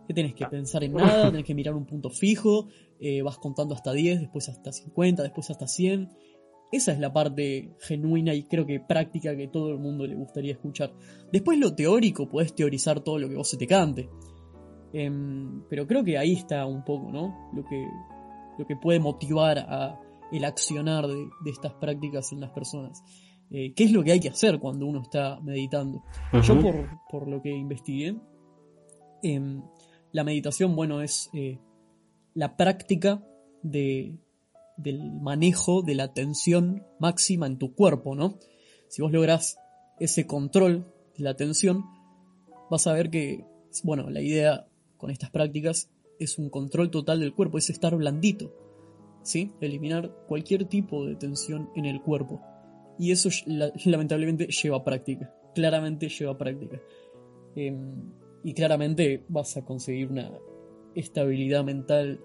[0.06, 3.74] que tenés que pensar en nada, tenés que mirar un punto fijo, eh, vas contando
[3.74, 6.10] hasta 10, después hasta 50, después hasta 100.
[6.72, 10.52] Esa es la parte genuina y creo que práctica que todo el mundo le gustaría
[10.52, 10.92] escuchar.
[11.32, 14.08] Después lo teórico, podés teorizar todo lo que vos se te cante.
[14.92, 17.50] Em, pero creo que ahí está un poco, ¿no?
[17.54, 17.86] Lo que,
[18.58, 20.00] lo que puede motivar a
[20.32, 23.02] el accionar de, de estas prácticas en las personas.
[23.50, 26.04] Eh, ¿Qué es lo que hay que hacer cuando uno está meditando?
[26.44, 28.16] Yo por, por lo que investigué,
[29.22, 29.62] em,
[30.12, 31.58] la meditación, bueno, es eh,
[32.34, 33.24] la práctica
[33.62, 34.16] de,
[34.82, 38.38] del manejo de la atención máxima en tu cuerpo, ¿no?
[38.88, 39.58] Si vos lográs
[39.98, 41.84] ese control de la atención,
[42.70, 43.44] vas a ver que,
[43.84, 44.66] bueno, la idea
[44.96, 48.54] con estas prácticas es un control total del cuerpo, es estar blandito,
[49.22, 49.52] ¿sí?
[49.60, 52.40] Eliminar cualquier tipo de tensión en el cuerpo.
[52.98, 56.80] Y eso la- lamentablemente lleva práctica, claramente lleva práctica.
[57.56, 58.12] Em,
[58.44, 60.30] y claramente vas a conseguir una
[60.94, 62.20] estabilidad mental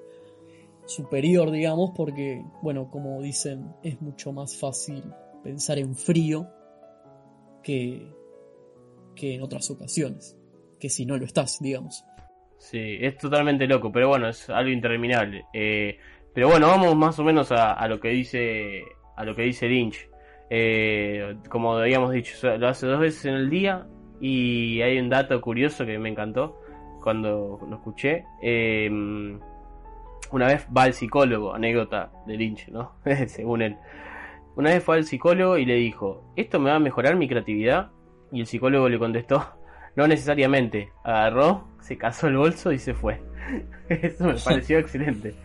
[0.86, 5.04] superior, digamos, porque, bueno, como dicen, es mucho más fácil
[5.44, 6.48] pensar en frío
[7.64, 8.12] que,
[9.16, 10.38] que en otras ocasiones,
[10.80, 12.06] que si no lo estás, digamos.
[12.58, 15.46] Sí, es totalmente loco, pero bueno, es algo interminable.
[15.54, 15.98] Eh,
[16.34, 18.84] pero bueno, vamos más o menos a, a lo que dice
[19.16, 20.10] a lo que dice Lynch.
[20.50, 23.88] Eh, como habíamos dicho, lo hace dos veces en el día
[24.22, 26.62] y hay un dato curioso que me encantó
[27.02, 28.26] cuando lo escuché.
[28.42, 28.90] Eh,
[30.36, 32.92] una vez va al psicólogo, anécdota de Lynch, ¿no?
[33.28, 33.78] Según él.
[34.56, 37.92] Una vez fue al psicólogo y le dijo, ¿esto me va a mejorar mi creatividad?
[38.32, 39.46] Y el psicólogo le contestó,
[39.96, 40.90] no necesariamente.
[41.04, 43.22] Agarró, se casó el bolso y se fue.
[43.90, 45.36] Eso me pareció excelente.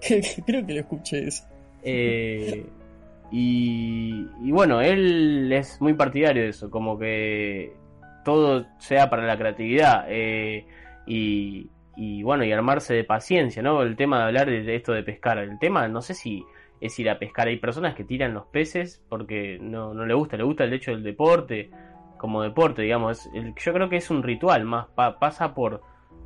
[0.00, 1.44] Creo que lo escuché eso.
[1.82, 2.64] Eh,
[3.30, 7.74] y, y bueno, él es muy partidario de eso, como que
[8.24, 10.06] todo sea para la creatividad.
[10.08, 10.66] eh,
[11.06, 11.68] y,
[12.02, 13.82] y bueno, y armarse de paciencia, ¿no?
[13.82, 15.36] El tema de hablar de esto de pescar.
[15.36, 16.42] El tema, no sé si
[16.80, 17.48] es ir a pescar.
[17.48, 20.92] Hay personas que tiran los peces porque no, no le gusta, le gusta el hecho
[20.92, 21.70] del deporte,
[22.16, 23.26] como deporte, digamos.
[23.34, 25.82] El- yo creo que es un ritual más, pa- pasa por,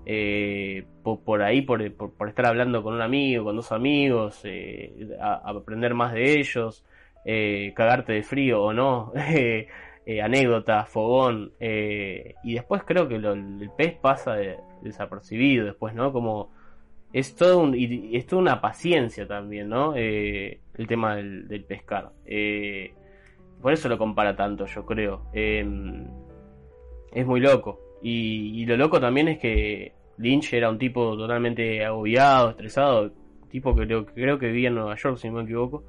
[0.07, 4.95] eh, por, por ahí, por, por, estar hablando con un amigo, con dos amigos, eh,
[5.21, 6.85] aprender más de ellos,
[7.25, 9.13] eh, cagarte de frío o no,
[10.07, 15.95] eh, anécdotas, fogón, eh, y después creo que lo- el pez pasa de- desapercibido después,
[15.95, 16.13] ¿no?
[16.13, 16.51] Como
[17.13, 19.95] es todo un, y es toda una paciencia también, ¿no?
[19.97, 22.11] Eh, el tema del, pescar.
[22.27, 22.93] Eh,
[23.63, 25.23] por eso lo compara tanto, yo creo.
[25.33, 25.65] Eh,
[27.13, 27.81] es muy loco.
[28.03, 33.13] Y, y lo loco también es que Lynch era un tipo totalmente agobiado, estresado,
[33.49, 35.85] tipo que creo, creo que vivía en Nueva York, si no me equivoco.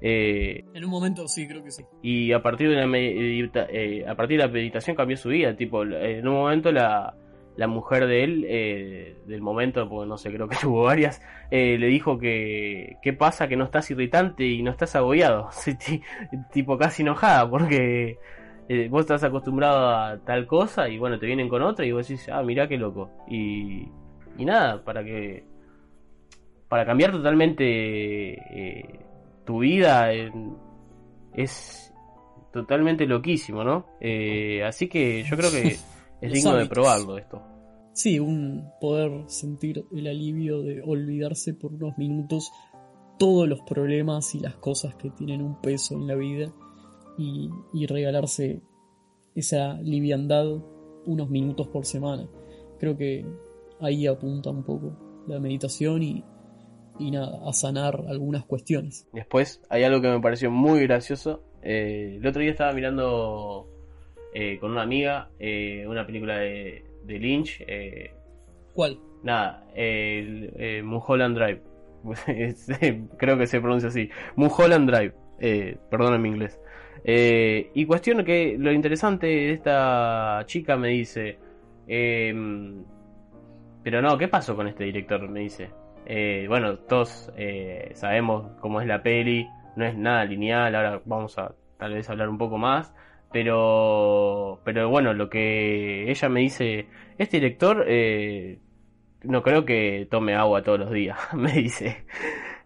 [0.00, 1.82] Eh, En un momento sí, creo que sí.
[2.02, 5.56] y a partir de la medita- eh, a partir de la meditación cambió su vida
[5.56, 7.14] tipo en un momento la,
[7.56, 11.86] la mujer de él eh, del momento porque no sé creo que tuvo varias le
[11.86, 15.48] dijo que qué pasa que no estás irritante y no estás agobiado.
[16.52, 18.18] Tipo casi enojada porque
[18.90, 22.28] vos estás acostumbrado a tal cosa y bueno te vienen con otra y vos decís
[22.28, 23.88] ah mirá qué loco y
[24.36, 25.42] y nada para que
[26.68, 29.07] para cambiar totalmente
[29.48, 30.54] tu vida en-
[31.32, 31.90] es
[32.52, 33.86] totalmente loquísimo, ¿no?
[33.98, 35.68] Eh, así que yo creo que
[36.20, 37.40] es digno de probarlo esto.
[37.94, 42.52] Sí, un poder sentir el alivio de olvidarse por unos minutos
[43.18, 46.52] todos los problemas y las cosas que tienen un peso en la vida
[47.16, 48.60] y, y regalarse
[49.34, 50.46] esa liviandad
[51.06, 52.28] unos minutos por semana.
[52.78, 53.24] Creo que
[53.80, 56.22] ahí apunta un poco la meditación y,
[56.98, 59.06] y nada, a sanar algunas cuestiones.
[59.12, 61.42] Después hay algo que me pareció muy gracioso.
[61.62, 63.66] Eh, el otro día estaba mirando
[64.34, 67.62] eh, con una amiga eh, una película de, de Lynch.
[67.66, 68.12] eh,
[68.74, 68.98] ¿Cuál?
[69.22, 71.62] nada, el, eh, Mulholland Drive.
[73.18, 74.08] Creo que se pronuncia así.
[74.36, 75.14] Mulholland Drive.
[75.40, 76.58] Eh, perdón mi inglés.
[77.04, 81.38] Eh, y cuestión que lo interesante de esta chica me dice.
[81.86, 82.84] em,
[83.82, 85.28] pero no, ¿qué pasó con este director?
[85.28, 85.70] Me dice.
[86.08, 89.46] Eh, bueno, todos eh, sabemos cómo es la peli.
[89.76, 90.74] No es nada lineal.
[90.74, 92.92] Ahora vamos a tal vez hablar un poco más.
[93.30, 96.86] Pero, pero bueno, lo que ella me dice,
[97.18, 98.58] este director eh,
[99.22, 102.04] no creo que tome agua todos los días, me dice.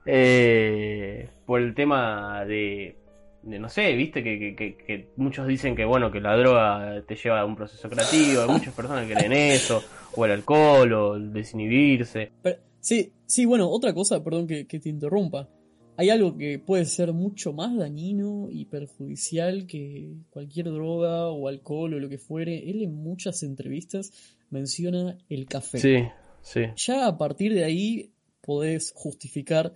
[0.07, 2.97] Eh, por el tema de,
[3.43, 7.57] no sé, viste que, muchos dicen que bueno que la droga te lleva a un
[7.57, 9.83] proceso creativo, hay muchas personas que creen eso,
[10.15, 12.31] o el alcohol, o el desinhibirse.
[12.83, 15.49] Sí, sí, bueno, otra cosa, perdón que, que te interrumpa.
[15.97, 21.95] Hay algo que puede ser mucho más dañino y perjudicial que cualquier droga o alcohol
[21.95, 22.69] o lo que fuere.
[22.69, 24.13] Él en muchas entrevistas
[24.51, 25.79] menciona el café.
[25.79, 25.97] Sí,
[26.43, 26.61] sí.
[26.77, 29.75] Ya a partir de ahí podés justificar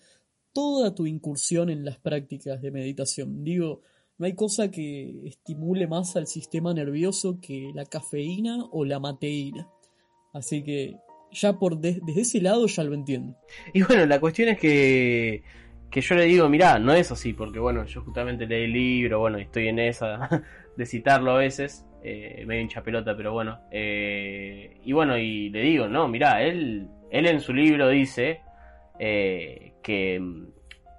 [0.53, 3.45] toda tu incursión en las prácticas de meditación.
[3.45, 3.83] Digo,
[4.19, 9.71] no hay cosa que estimule más al sistema nervioso que la cafeína o la mateína.
[10.33, 10.97] Así que
[11.37, 13.37] ya por desde ese lado ya lo entiendo.
[13.73, 15.43] Y bueno, la cuestión es que,
[15.91, 19.21] que yo le digo, mirá, no es así, porque bueno, yo justamente leí el libro,
[19.21, 20.29] bueno, estoy en esa
[20.77, 23.61] de citarlo a veces, eh, medio hincha pelota, pero bueno.
[23.71, 28.41] Eh, y bueno, y le digo, no, mirá, él, él en su libro dice
[28.99, 30.21] eh, que,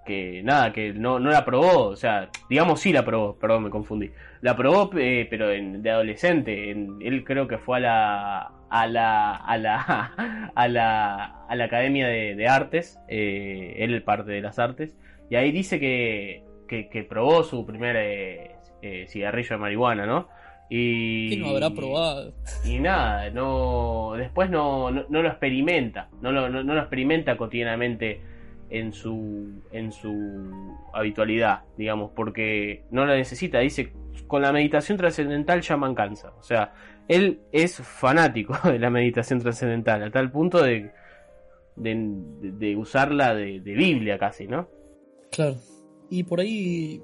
[0.08, 3.70] que nada, que no, no la probó, o sea, digamos sí la probó, perdón, me
[3.70, 4.10] confundí.
[4.42, 9.36] La probó, eh, pero en, de adolescente, él creo que fue a la a la
[9.36, 14.98] a la a la, a la Academia de, Artes, eh, él parte de las artes,
[15.30, 20.30] y ahí dice que, que, probó su primer eh, cigarrillo de marihuana, ¿no?
[20.70, 22.34] Y, ¿Qué no habrá probado?
[22.66, 28.22] Y nada, no después no, no, lo experimenta, no lo, no, lo experimenta cotidianamente
[28.70, 30.52] en su, en su
[30.94, 33.60] habitualidad, digamos, porque no la necesita.
[33.60, 33.94] Dice,
[34.28, 36.34] con la meditación trascendental ya me cansa.
[36.38, 36.74] O sea,
[37.08, 40.92] él es fanático de la meditación trascendental, a tal punto de,
[41.76, 44.68] de, usarla de, de Biblia casi, ¿no?
[45.32, 45.56] Claro.
[46.10, 47.02] Y por ahí,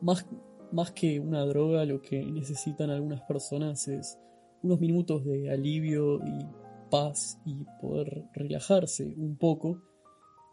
[0.00, 0.26] más
[0.72, 4.18] más que una droga, lo que necesitan algunas personas es
[4.62, 6.46] unos minutos de alivio y
[6.90, 9.82] paz y poder relajarse un poco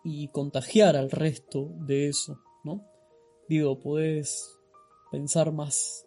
[0.04, 2.86] y contagiar al resto de eso, ¿no?
[3.48, 4.58] Digo, puedes
[5.12, 6.06] pensar más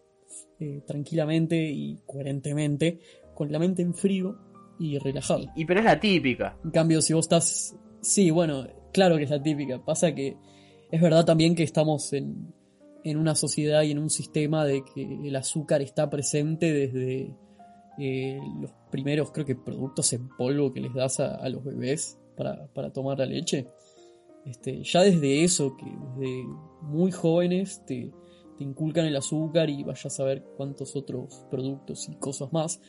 [0.61, 3.00] eh, tranquilamente y coherentemente
[3.35, 4.38] con la mente en frío
[4.78, 5.46] y relajado.
[5.57, 6.57] Y pero es la típica.
[6.64, 7.76] En cambio, si vos estás...
[8.00, 9.85] Sí, bueno, claro que es la típica.
[9.85, 10.37] Pasa que
[10.90, 12.52] es verdad también que estamos en,
[13.05, 17.35] en una sociedad y en un sistema de que el azúcar está presente desde
[17.98, 22.90] eh, los primeros, creo que, productos en polvo que les das a, los bebés para,
[22.92, 23.66] tomar la leche.
[24.44, 26.44] Este, ya desde eso, que desde
[26.83, 28.12] muy jóvenes te,
[28.59, 32.81] inculcan el azúcar y vayas a ver cuántos otros productos y cosas más.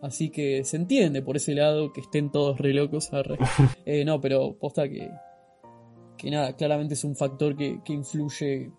[0.00, 3.10] Así que se entiende por ese lado que estén todos re locos.
[3.84, 5.10] Eh, no, pero posta que,
[6.16, 8.72] que nada, claramente es un factor que, que influye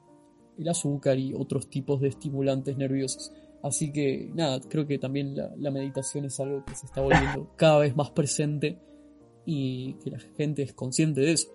[0.58, 3.32] el azúcar y otros tipos de estimulantes nerviosos.
[3.62, 7.80] Así que nada, creo que también la, meditación es algo que se está volviendo cada
[7.80, 8.80] vez más presente
[9.46, 11.50] y que la gente es consciente de eso.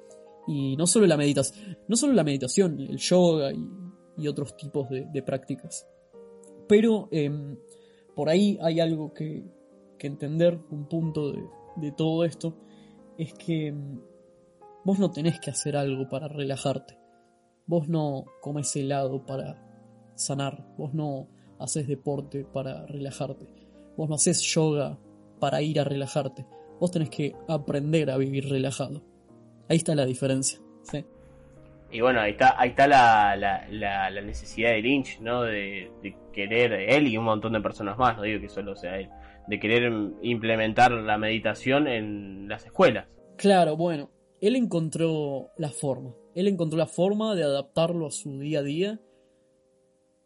[0.47, 5.23] Y no solo la meditación, no solo la meditación, el yoga y, otros tipos de,
[5.23, 5.87] prácticas.
[6.69, 7.57] Pero em,
[8.15, 9.45] por ahí hay algo que,
[9.99, 11.43] entender, un punto de,
[11.77, 12.59] de, todo esto,
[13.17, 14.01] es que em,
[14.85, 16.99] vos no tenés que hacer algo para relajarte.
[17.67, 19.65] Vos no comes helado para
[20.15, 21.29] sanar, vos no
[21.59, 23.47] haces deporte para relajarte,
[23.97, 24.99] vos no haces yoga
[25.41, 26.47] para ir a relajarte,
[26.81, 29.03] vos tenés que aprender a vivir relajado.
[29.69, 30.61] Ahí está la diferencia.
[30.83, 31.05] ¿sí?
[31.91, 35.43] Y bueno, ahí está, ahí está la, la, la, necesidad de Lynch, ¿no?
[35.43, 38.99] De, de, querer, él y un montón de personas más, no digo que solo sea
[38.99, 39.09] él,
[39.47, 43.07] de querer implementar la meditación en las escuelas.
[43.37, 46.15] Claro, bueno, él encontró la forma.
[46.35, 49.01] Él encontró la forma de adaptarlo a su día a día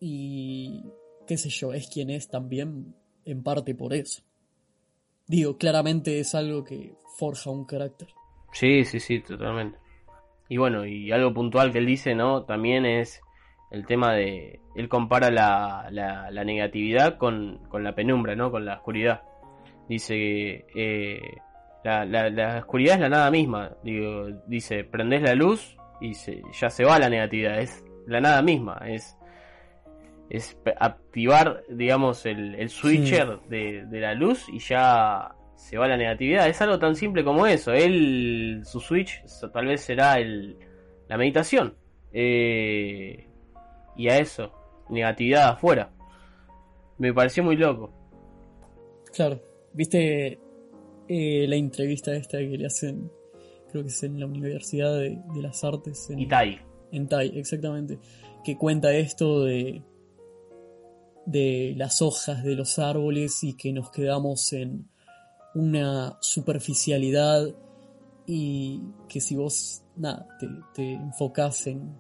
[0.01, 0.85] y
[1.27, 4.23] qué sé yo, es quien es también en parte por eso.
[5.27, 8.09] Digo, claramente es algo que forja un carácter.
[8.53, 9.79] Sí, sí, sí, totalmente.
[10.49, 12.45] Y bueno, y algo puntual que él dice, ¿no?
[12.45, 13.21] También es
[13.71, 14.61] el tema de...
[14.75, 18.51] Él compara la, la, negatividad con, con, la penumbra, ¿no?
[18.51, 19.23] Con la oscuridad.
[19.89, 21.21] Dice que eh,
[21.85, 23.73] la, la, oscuridad es la nada misma.
[23.83, 28.81] Digo, dice, prendés la luz y ya se va la negatividad, es la nada misma,
[28.87, 29.17] es,
[30.31, 36.49] es activar, digamos, el, el switcher de, la luz y ya se va la negatividad.
[36.49, 37.73] Es algo tan simple como eso.
[37.73, 40.57] Él, su switch tal vez será el,
[41.09, 41.75] la meditación.
[42.13, 43.27] Eh,
[43.97, 44.53] y a eso,
[44.89, 45.91] negatividad afuera.
[46.97, 47.93] Me pareció muy loco.
[49.13, 49.43] Claro,
[49.73, 50.39] viste
[51.09, 53.11] eh, la entrevista esta que le hacen
[53.71, 56.09] creo que es en la Universidad de, las Artes.
[56.09, 56.61] En Itai.
[56.93, 57.99] En Tai, exactamente.
[58.45, 59.83] Que cuenta esto de,
[61.27, 64.89] de las hojas de los árboles y que nos quedamos en
[65.55, 67.55] una superficialidad
[68.27, 71.95] y que si vos nada, te, te enfocás en,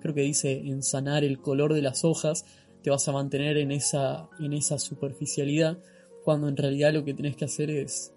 [0.00, 2.44] creo que dice, en sanar el color de las hojas,
[2.82, 5.78] te vas a mantener en esa, en esa superficialidad,
[6.24, 8.14] cuando en realidad lo que tenés que hacer es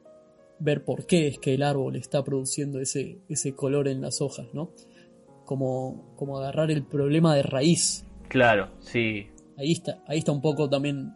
[0.59, 4.47] ver por qué es que el árbol está produciendo ese, ese color en las hojas,
[4.53, 4.71] ¿no?
[5.45, 8.05] Como, como agarrar el problema de raíz.
[8.27, 9.27] Claro, sí.
[9.57, 11.13] Ahí está, ahí está un poco también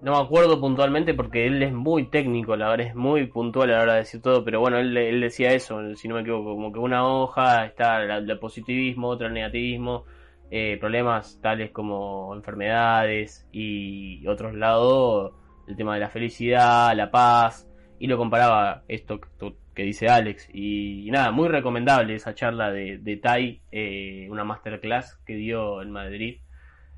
[0.00, 3.76] No me acuerdo puntualmente porque él es muy técnico, la verdad es muy puntual a
[3.76, 6.72] la hora de decir todo, pero bueno, él, decía eso, si no me equivoco, como
[6.72, 10.04] que una hoja está el positivismo, otra el negativismo,
[10.50, 15.32] eh, problemas tales como enfermedades y otros lados,
[15.68, 17.68] el tema de la felicidad, la paz,
[17.98, 19.20] y lo comparaba esto
[19.74, 20.48] que dice Alex.
[20.52, 25.90] Y, nada, muy recomendable esa charla de, de Tai, eh, una masterclass que dio en
[25.90, 26.40] Madrid.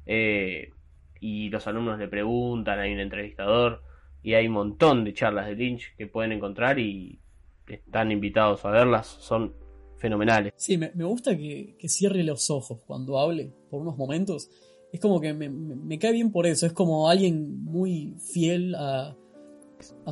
[0.04, 0.72] Eh,
[1.20, 3.82] y los alumnos le preguntan, hay un entrevistador
[4.22, 7.20] y hay un montón de charlas de Lynch que pueden encontrar y
[7.66, 9.54] están invitados a verlas, son
[9.98, 10.52] fenomenales.
[10.56, 14.50] Sí, me, gusta que, cierre los ojos cuando hable por unos momentos.
[14.92, 19.16] Es como que me, cae bien por eso, es como alguien muy fiel a,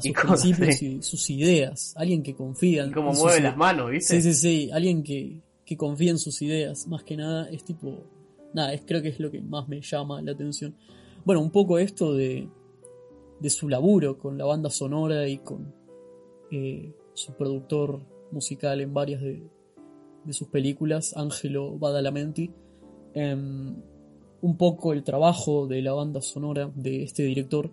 [0.00, 2.86] sus principios y sus ideas, alguien que confía.
[2.86, 4.20] Y como mueve las manos, ¿viste?
[4.20, 8.04] Sí, sí, sí, alguien que, que confía en sus ideas, más que nada es tipo
[8.54, 10.74] nada, es, creo que es lo que más me llama la atención.
[11.24, 12.48] Bueno, un poco esto de,
[13.40, 15.74] de su laburo con la banda sonora y con
[16.50, 18.00] eh, su productor
[18.30, 19.46] musical en varias de,
[20.24, 22.50] de sus películas, Angelo Badalamenti.
[23.12, 23.76] Em,
[24.40, 27.70] un poco el trabajo de la banda sonora de este director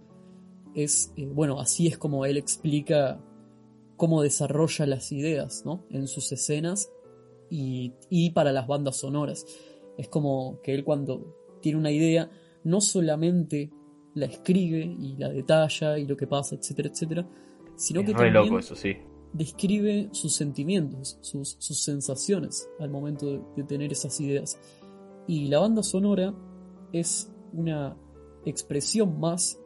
[0.74, 3.22] es, eh, bueno, así es como él explica
[3.98, 5.86] cómo desarrolla las ideas, ¿no?
[5.90, 6.90] En sus escenas
[7.50, 9.46] y, y para las bandas sonoras.
[9.98, 12.30] Es como que él cuando tiene una idea,
[12.64, 13.72] no solamente
[14.16, 17.30] la escribe y la detalla y lo que pasa, etcétera, etcétera,
[17.76, 18.62] sino que también
[19.34, 24.60] describe sus sentimientos, sus, sensaciones al momento de, tener esas ideas.
[25.28, 26.34] Y la banda sonora
[26.92, 27.98] es una
[28.46, 29.60] expresión más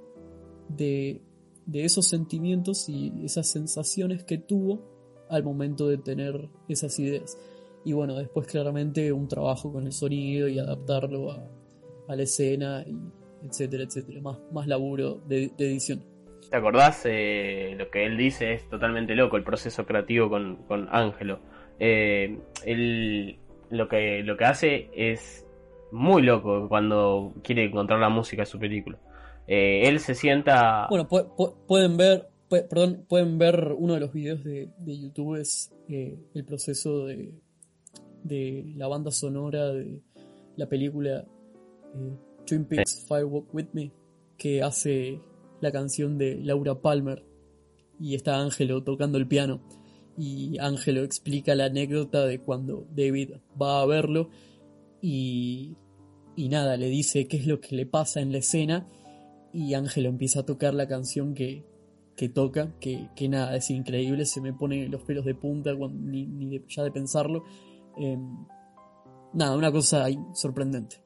[0.69, 1.21] de,
[1.65, 4.81] de esos sentimientos y esas sensaciones que tuvo
[5.29, 7.37] al momento de tener esas ideas.
[7.85, 12.97] Y bueno, después claramente un trabajo con el sonido y adaptarlo a, la escena, y
[13.47, 14.21] etcétera, etcétera.
[14.21, 16.03] Más, más laburo de, edición.
[16.49, 17.03] ¿Te acordás?
[17.05, 21.39] Eh, lo que él dice es totalmente loco, el proceso creativo con, con Ángelo.
[21.79, 23.37] Eh, él
[23.69, 25.45] lo que, lo que hace es
[25.91, 28.97] muy loco cuando quiere encontrar la música de su película.
[29.47, 30.87] Eh, él se sienta...
[30.89, 36.45] Bueno, pueden ver, perdón, pueden ver uno de los videos de, de YouTube, es el
[36.45, 37.31] proceso de,
[38.25, 40.01] de la banda sonora de
[40.57, 41.25] la película
[41.95, 43.91] eh, Twin Peaks Firewalk With Me,
[44.37, 45.21] que hace
[45.61, 47.23] la canción de Laura Palmer
[47.99, 49.61] y está Ángelo tocando el piano.
[50.17, 54.29] Y Ángelo explica la anécdota de cuando David va a verlo
[55.01, 55.75] y,
[56.35, 58.87] y nada, le dice qué es lo que le pasa en la escena
[59.53, 61.65] y Ángelo empieza a tocar la canción que,
[62.15, 65.99] que toca, que, que, nada, es increíble, se me ponen los pelos de punta cuando,
[65.99, 67.43] ni, ya de pensarlo.
[67.97, 68.45] Em,
[69.33, 70.97] nada, una cosa sorprendente.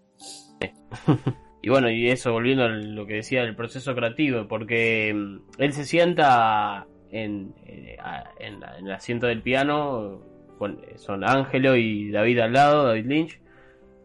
[1.61, 5.73] y bueno, y eso volviendo a lo que decía del proceso creativo, porque em, él
[5.73, 7.97] se sienta en, eh,
[8.39, 10.21] en, el asiento del piano,
[10.57, 13.41] con, son Ángelo y David al lado, David Lynch.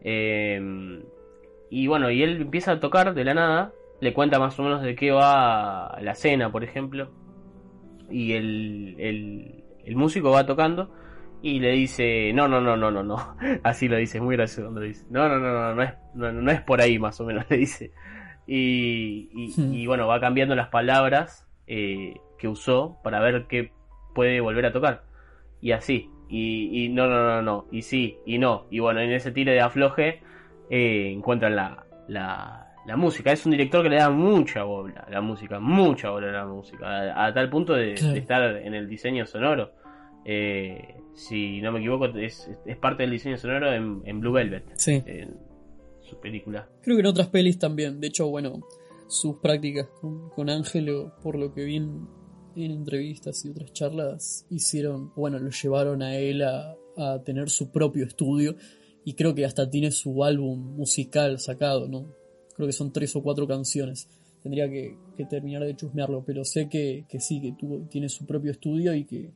[0.01, 1.03] Em,
[1.69, 4.83] y bueno, y él empieza a tocar de la nada, le cuenta más o menos
[4.83, 7.09] de qué va la cena, por ejemplo.
[8.09, 10.91] Y el, el músico va tocando
[11.45, 13.37] y le dice, no, no, no, no, no, no.
[13.63, 15.05] Así lo dice, es muy gracioso cuando lo dice.
[15.11, 17.91] No, no, no, no, no es, no, es por ahí más o menos, le dice.
[18.47, 19.85] Y, y, hmm.
[19.85, 23.71] bueno, va cambiando las palabras eh, que usó para ver qué
[24.15, 25.03] puede volver a tocar.
[25.61, 26.09] Y así.
[26.29, 27.67] Y, y no, no, no, no.
[27.71, 28.65] Y sí, y no.
[28.71, 30.23] Y bueno, en ese tire de afloje
[30.71, 33.31] eh, encuentran la, la, la, música.
[33.31, 36.45] Es un director que le da mucha bola a la música, mucha bola a la
[36.47, 37.23] música.
[37.23, 39.73] A, tal punto de, de, estar en el diseño sonoro.
[40.25, 42.47] Eh, si no me equivoco, es,
[42.79, 44.65] parte del diseño sonoro en, Blue Velvet.
[44.75, 45.01] Sí.
[45.05, 45.37] En
[46.01, 46.69] su película.
[46.81, 47.99] Creo que en otras pelis también.
[47.99, 48.61] De hecho, bueno,
[49.07, 52.07] sus prácticas con, con Ángelo, por lo que vi en,
[52.55, 56.77] entrevistas y otras charlas, hicieron, bueno, lo llevaron a él a,
[57.25, 58.55] tener su propio estudio.
[59.03, 62.13] Y creo que hasta tiene su álbum musical sacado, ¿no?
[62.55, 64.07] Creo que son tres o cuatro canciones.
[64.41, 64.97] Tendría que,
[65.29, 69.05] terminar de chusmearlo, pero sé que, que sí, que tuvo, tiene su propio estudio y
[69.05, 69.33] que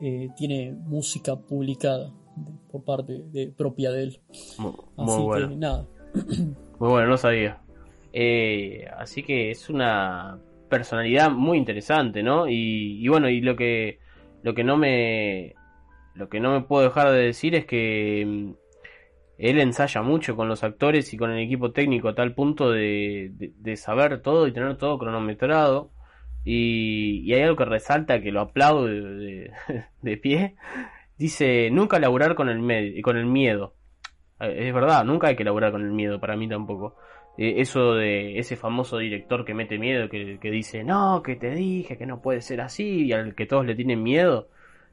[0.00, 2.12] eh, tiene música publicada
[2.70, 4.20] por parte de propia de él.
[4.58, 5.48] Muy, así bueno.
[5.48, 5.86] que nada.
[6.78, 7.60] Muy bueno, no sabía.
[8.12, 10.38] Eh, así que es una
[10.68, 12.48] personalidad muy interesante, ¿no?
[12.48, 13.98] Y, y bueno, y lo que,
[14.42, 15.54] lo que no me,
[16.14, 18.50] lo que no me puedo dejar de decir es que mm,
[19.38, 23.30] él ensaya mucho con los actores y con el equipo técnico a tal punto de,
[23.36, 25.90] de, saber todo y tener todo cronometrado.
[26.50, 29.50] Y, y, hay algo que resalta que lo aplaudo de,
[30.22, 30.54] pie.
[31.18, 33.74] Dice, nunca laburar con el, con el miedo.
[34.40, 36.96] Eh, es verdad, nunca hay que laburar con el miedo, para mí tampoco.
[37.36, 41.50] Eh, eso de ese famoso director que mete miedo, que, que, dice, no, que te
[41.50, 44.48] dije que no puede ser así, y al que todos le tienen miedo.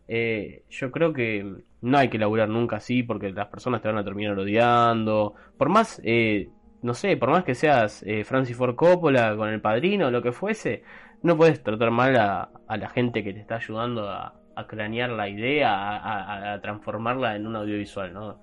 [0.07, 3.97] Eh, yo creo que no hay que laburar nunca así porque las personas te van
[3.97, 5.35] a terminar odiando.
[5.57, 6.49] Por más, eh,
[6.81, 10.31] no sé, por más que seas eh, Francis Ford Coppola con el padrino lo que
[10.31, 10.83] fuese,
[11.25, 14.33] no puedes tratar mal a, la gente que te está ayudando a,
[14.67, 18.39] cranear la idea, a, a, transformarla en un audiovisual, ¿no?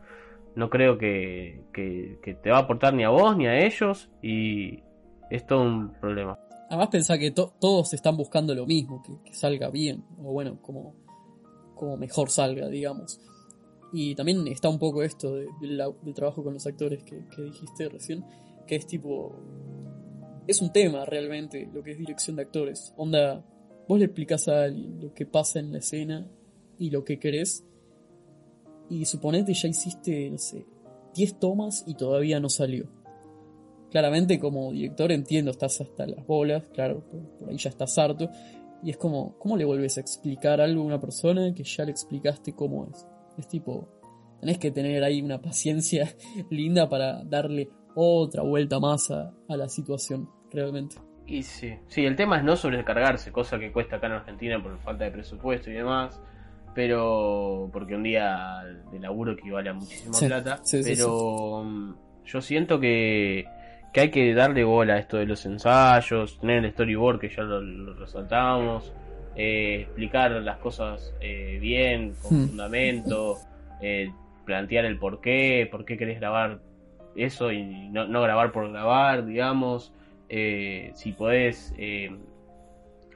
[0.55, 4.83] No creo que, que, te va a aportar ni a vos ni a ellos y
[5.31, 6.39] es todo un problema.
[6.69, 10.95] Además pensá que todos están buscando lo mismo, que, que salga bien, o bueno, como
[11.83, 13.21] como mejor salga, digamos.
[13.93, 18.25] Y también está un poco esto del trabajo con los actores que, dijiste recién,
[18.69, 19.35] que es tipo...
[20.47, 22.93] Es un tema realmente lo que es dirección de actores.
[22.97, 23.45] Onda,
[23.89, 26.29] vos le explicás a alguien lo que pasa en la escena
[26.79, 27.65] y lo que querés.
[28.91, 30.67] Y suponete ya hiciste, no sé,
[31.15, 32.89] 10 tomas y todavía no salió.
[33.91, 37.05] Claramente como director entiendo, estás hasta las bolas, claro,
[37.39, 38.31] por ahí ya estás harto,
[38.83, 41.93] y es como, ¿cómo le vuelves a explicar algo a una persona que ya le
[41.93, 43.07] explicaste cómo es?
[43.39, 43.89] Es tipo,
[44.41, 46.13] tenés que tener ahí una paciencia
[46.51, 50.97] linda para darle otra vuelta más a, la situación, realmente.
[51.27, 54.79] Y sí, sí, el tema es no sobrecargarse, cosa que cuesta acá en Argentina por
[54.81, 56.21] falta de presupuesto y demás,
[56.75, 63.47] pero porque un día de laburo equivale a muchísima plata, pero mm, yo siento que
[63.93, 67.43] que hay que darle bola a esto de los ensayos, tener el storyboard que ya
[67.43, 68.93] lo, resaltamos,
[69.37, 72.49] eh, explicar las cosas eh, bien, con hmm.
[72.49, 73.39] fundamento,
[73.83, 74.11] eh,
[74.47, 76.61] plantear el por qué, por qué querés grabar
[77.17, 79.95] eso y no, no grabar por grabar, digamos,
[80.29, 81.75] si podés,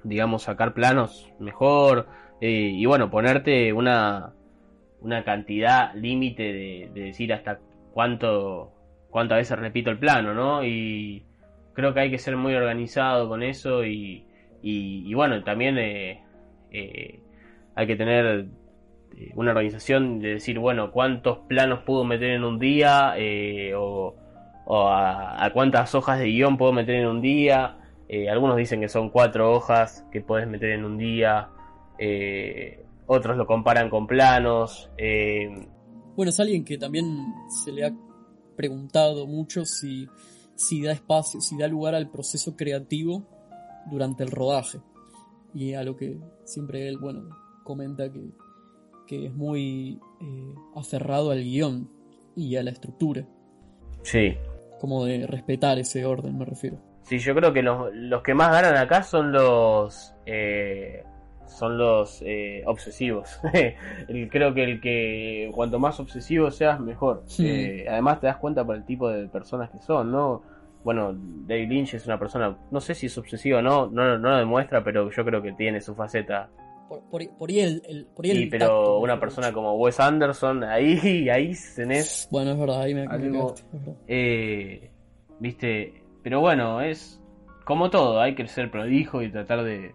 [0.05, 2.07] digamos, sacar planos mejor,
[2.41, 4.35] y bueno, ponerte una,
[5.01, 7.59] una cantidad límite de, de decir hasta
[7.93, 8.77] cuánto
[9.17, 10.63] cuántas veces repito el plano, ¿no?
[10.63, 11.25] Y
[11.73, 14.27] creo que hay que ser muy organizado con eso y,
[14.63, 16.23] y, bueno, también eh,
[16.71, 17.21] eh,
[17.75, 18.47] hay que tener eh,
[19.35, 23.15] una organización de decir, bueno, cuántos planos puedo meter en un día
[23.77, 24.15] o,
[24.69, 27.79] a, cuántas hojas de guion puedo meter en un día.
[28.31, 31.49] algunos dicen que son cuatro hojas que puedes meter en un día.
[33.07, 34.91] otros lo comparan con planos.
[36.17, 37.07] bueno, es alguien que también
[37.65, 37.93] se le ha
[38.57, 40.09] preguntado mucho si,
[40.57, 43.23] si da espacio, si da lugar al proceso creativo
[43.91, 44.81] durante el rodaje.
[45.55, 47.29] Y a lo que siempre él, bueno,
[47.63, 48.31] comenta que,
[49.07, 51.89] que es muy eh, aferrado al guion
[52.35, 53.25] y a la estructura.
[54.03, 54.37] Sí.
[54.81, 56.79] Como de respetar ese orden, me refiero.
[57.03, 61.05] Sí, yo creo que los, los que más ganan acá son los eh,
[61.47, 63.41] son los eh, obsesivos.
[64.31, 67.25] Creo que el que cuanto más obsesivo seas, mejor.
[67.39, 70.43] Eh, además te das cuenta por el tipo de personas que son, ¿no?
[70.85, 74.31] Bueno, David Lynch es una persona, no sé si es obsesivo o no, no, no
[74.31, 76.49] lo demuestra, pero yo creo que tiene su faceta.
[76.89, 82.29] Por, por, ahí el, por sí, pero una persona como Wes Anderson, ahí, ahí tenés...
[82.31, 83.55] Bueno, es verdad, ahí me, algo,
[84.07, 84.91] eh,
[85.41, 87.21] Viste, pero bueno, es
[87.65, 89.93] como todo, hay que ser prolijo y tratar de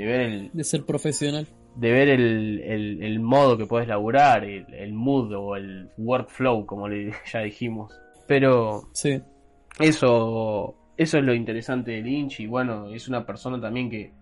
[0.00, 0.50] de ver el...
[0.54, 1.46] De ser profesional.
[1.76, 7.12] De ver el, el, modo que puedes laburar, el, mood o el workflow, como le,
[7.30, 7.92] ya dijimos.
[8.26, 8.88] Pero...
[8.94, 9.20] Sí.
[9.78, 14.12] Eso, eso es lo interesante de Lynch y bueno, es una persona también que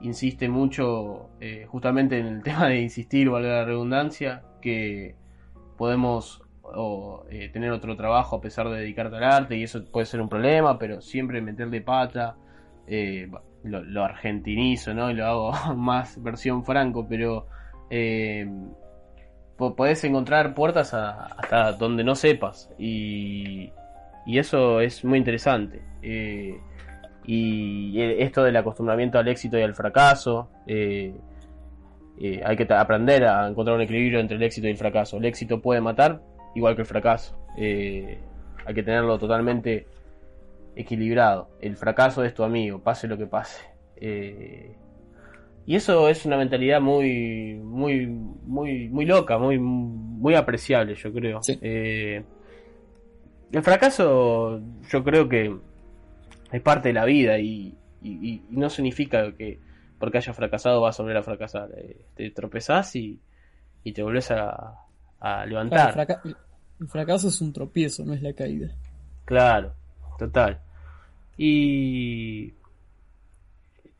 [0.00, 5.14] insiste mucho eh, justamente en el tema de insistir, valga la redundancia, que
[5.76, 6.42] podemos
[7.30, 10.28] eh, tener otro trabajo a pesar de dedicarte al arte y eso puede ser un
[10.28, 12.36] problema, pero siempre meterle pata,
[12.86, 13.30] eh,
[13.64, 15.10] lo, argentinizo, ¿no?
[15.10, 17.46] Y lo hago más versión franco, pero
[19.76, 23.72] podés encontrar puertas hasta donde no sepas y,
[24.26, 25.82] y, eso es muy interesante.
[27.30, 31.14] Y esto del acostumbramiento al éxito y al fracaso, eh,
[32.18, 35.18] eh, hay que aprender a encontrar un equilibrio entre el éxito y el fracaso.
[35.18, 36.22] El éxito puede matar,
[36.54, 37.38] igual que el fracaso.
[37.54, 39.86] hay que tenerlo totalmente
[40.74, 41.50] equilibrado.
[41.60, 43.62] El fracaso es tu amigo, pase lo que pase.
[43.96, 44.74] Eh,
[45.66, 51.40] y eso es una mentalidad muy, muy, muy, muy loca, muy, muy apreciable, yo creo.
[51.60, 52.24] Eh,
[53.52, 55.54] el fracaso, yo creo que
[56.52, 59.60] es parte de la vida y, y, y no significa que
[59.98, 61.70] porque haya fracasado vas a volver a fracasar.
[61.76, 63.18] Eh, te tropezás y,
[63.84, 64.74] y te volvés a,
[65.20, 65.92] a levantar.
[65.94, 66.36] Claro, el,
[66.80, 68.68] el fracaso es un tropiezo, no es la caída.
[69.24, 69.74] Claro,
[70.18, 70.60] total.
[71.36, 72.54] Y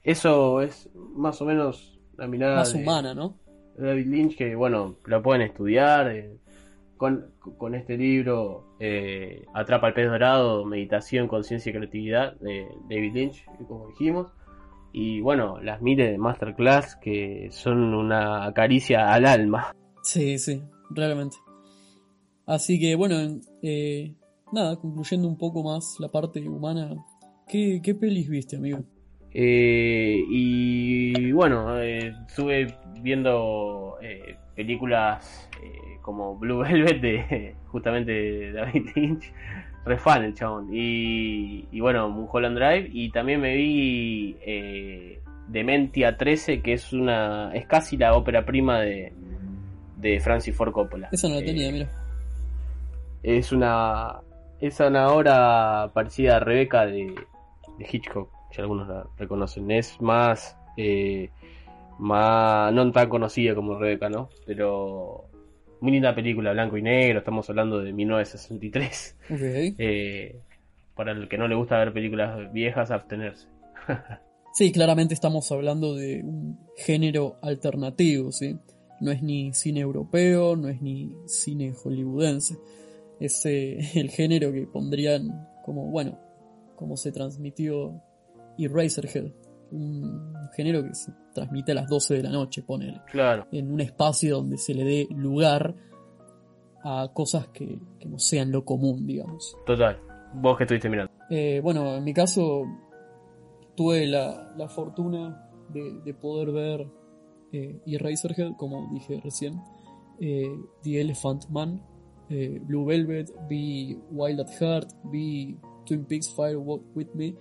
[0.03, 3.37] eso es más o menos la mirada Más de humana, ¿no?
[3.77, 6.11] David Lynch, que bueno, la pueden estudiar.
[6.11, 6.37] eh,
[6.99, 13.15] con, con este libro, eh, Atrapa el pez dorado, Meditación, Conciencia y Creatividad, de David
[13.15, 14.31] Lynch, como dijimos.
[14.93, 19.75] Y bueno, las miles de masterclass que son una caricia al alma.
[20.03, 21.37] Sí, sí, realmente.
[22.47, 23.17] Así que bueno,
[23.63, 24.15] eh,
[24.53, 26.97] nada, concluyendo un poco más la parte humana,
[27.47, 28.81] ¿qué, qué pelis viste, amigo?
[29.35, 38.53] Eh, y bueno, eh, estuve viendo eh, películas eh, como Blue Velvet de justamente de
[38.53, 39.33] David Lynch,
[39.85, 40.69] re fan el chabón.
[40.73, 42.91] Y, y bueno, Mulholland Drive.
[42.93, 44.37] Y también me vi
[45.47, 49.13] Dementia 13, que es una es casi la ópera prima de,
[49.97, 51.09] de Francis Ford Coppola.
[51.13, 51.89] Esa no la tenía, mira.
[53.23, 54.21] es una
[54.61, 57.15] es una obra parecida a Rebeca de,
[57.79, 59.71] de Hitchcock, si algunos la reconocen.
[59.71, 61.31] Es más eh,
[61.99, 64.31] más no tan conocida como Rebeca, ¿no?
[64.47, 65.29] Pero
[65.81, 67.19] muy linda película, blanco y negro.
[67.19, 69.17] Estamos hablando de 1963.
[69.31, 69.41] Ok.
[69.79, 70.41] Eh,
[70.95, 73.47] para el que no le gusta ver películas viejas, abstenerse.
[74.51, 78.57] Sí, claramente estamos hablando de un género alternativo, ¿sí?
[79.01, 82.57] No es ni cine europeo, no es ni cine hollywoodense.
[83.21, 86.19] Es eh, el género que pondrían como, bueno,
[86.75, 88.03] como se transmitió
[88.59, 89.33] Eraserhead.
[89.71, 93.01] Un género que se transmite a las 12 de la noche, ponele.
[93.11, 95.75] Claro, En un espacio donde se le dé lugar
[96.83, 99.55] a cosas que, que no sean lo común, digamos.
[99.67, 99.99] total.
[100.35, 101.13] Vos que estuviste mirando.
[101.31, 102.65] Eh, bueno, en mi caso
[103.75, 106.87] tuve la, la fortuna de, de poder ver
[107.53, 109.61] eh, Eraserhead, como dije recién,
[110.21, 110.51] eh,
[110.83, 111.83] The Elephant Man,
[112.31, 115.57] eh, Blue Velvet, vi Wild at Heart, vi
[115.87, 117.35] Twin Peaks Fire Walk With Me,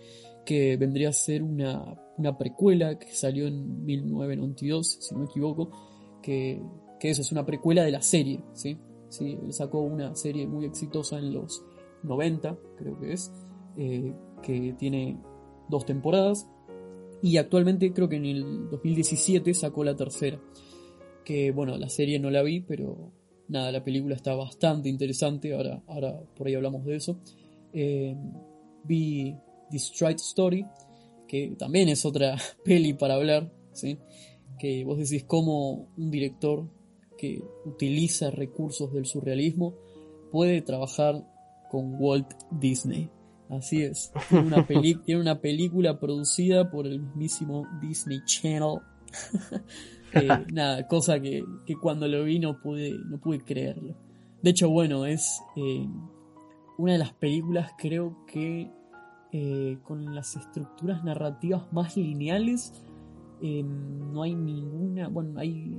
[0.47, 5.71] que vendría a ser una, una precuela que salió en 1992, si no me equivoco,
[6.23, 6.61] que,
[7.01, 8.77] que eso es una precuela de la serie, ¿sí?
[9.09, 11.65] Sí, sacó una serie muy exitosa en los
[12.03, 13.29] 90, creo que es,
[13.75, 15.19] eh, que tiene
[15.67, 16.47] dos temporadas.
[17.21, 20.39] Y actualmente creo que en el 2017 sacó la tercera.
[21.25, 23.11] Que bueno, la serie no la vi, pero
[23.49, 25.53] nada, la película está bastante interesante.
[25.53, 27.19] Ahora, ahora por ahí hablamos de eso.
[27.73, 28.15] Eh,
[28.85, 29.35] vi
[29.74, 30.65] Stride Story,
[31.28, 33.51] que también es otra peli para hablar.
[33.74, 33.97] ¿sí?
[34.59, 36.68] Que vos decís cómo un director
[37.18, 39.74] que utiliza recursos del surrealismo
[40.32, 41.24] puede trabajar
[41.70, 43.09] con Walt Disney.
[43.49, 44.11] Así es.
[44.30, 48.80] Tiene una, peli- tiene una película producida por el mismísimo Disney Channel.
[50.13, 53.93] Eh, nada, cosa que, que cuando lo vi no pude, no pude creerlo.
[54.41, 55.86] De hecho, bueno, es eh,
[56.78, 58.72] una de las películas creo que
[59.39, 62.73] eh, con las estructuras narrativas más lineales.
[63.41, 65.77] eh, no hay ninguna, bueno, hay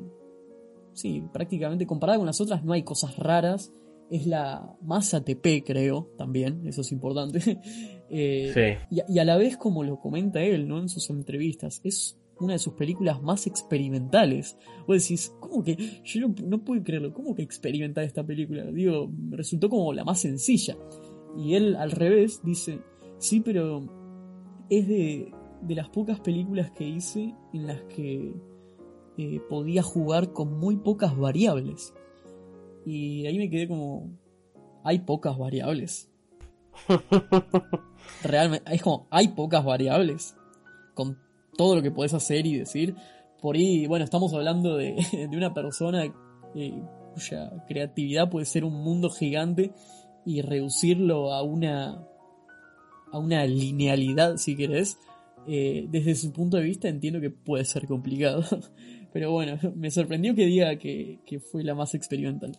[0.93, 3.73] sí, prácticamente comparada con las otras no hay cosas raras.
[4.11, 7.41] Es la más ATP, creo, también, eso es importante.
[8.11, 10.79] Eh, Sí, y, a- y a la vez, como lo comenta él, ¿no?
[10.81, 14.57] En sus entrevistas, es una de sus películas más experimentales.
[14.87, 15.77] Vos decís, ¿cómo que?
[16.05, 18.65] Yo no, no puedo creerlo, ¿cómo que experimentar esta película?
[18.73, 20.75] Digo, resultó como la más sencilla.
[21.37, 22.81] Y él, al revés, dice,
[23.19, 23.87] sí, pero
[24.71, 28.35] es de, de las pocas películas que hice en las que
[29.17, 31.93] eh, podía jugar con muy pocas variables.
[32.87, 34.11] Y ahí me quedé como,
[34.85, 36.11] hay pocas variables.
[38.23, 40.37] Realmente, es como, hay pocas variables.
[40.95, 41.19] Con
[41.57, 42.95] todo lo que podés hacer y decir.
[43.41, 44.97] Por ahí, bueno, estamos hablando de,
[45.31, 46.05] de una persona
[46.55, 46.83] eh,
[47.15, 49.73] cuya creatividad puede ser un mundo gigante
[50.25, 52.07] y reducirlo a una
[53.13, 54.99] a una linealidad, si querés,
[55.47, 58.45] eh, desde su punto de vista entiendo que puede ser complicado.
[59.13, 62.53] Pero bueno, me sorprendió que diga que, que fue la más experimental.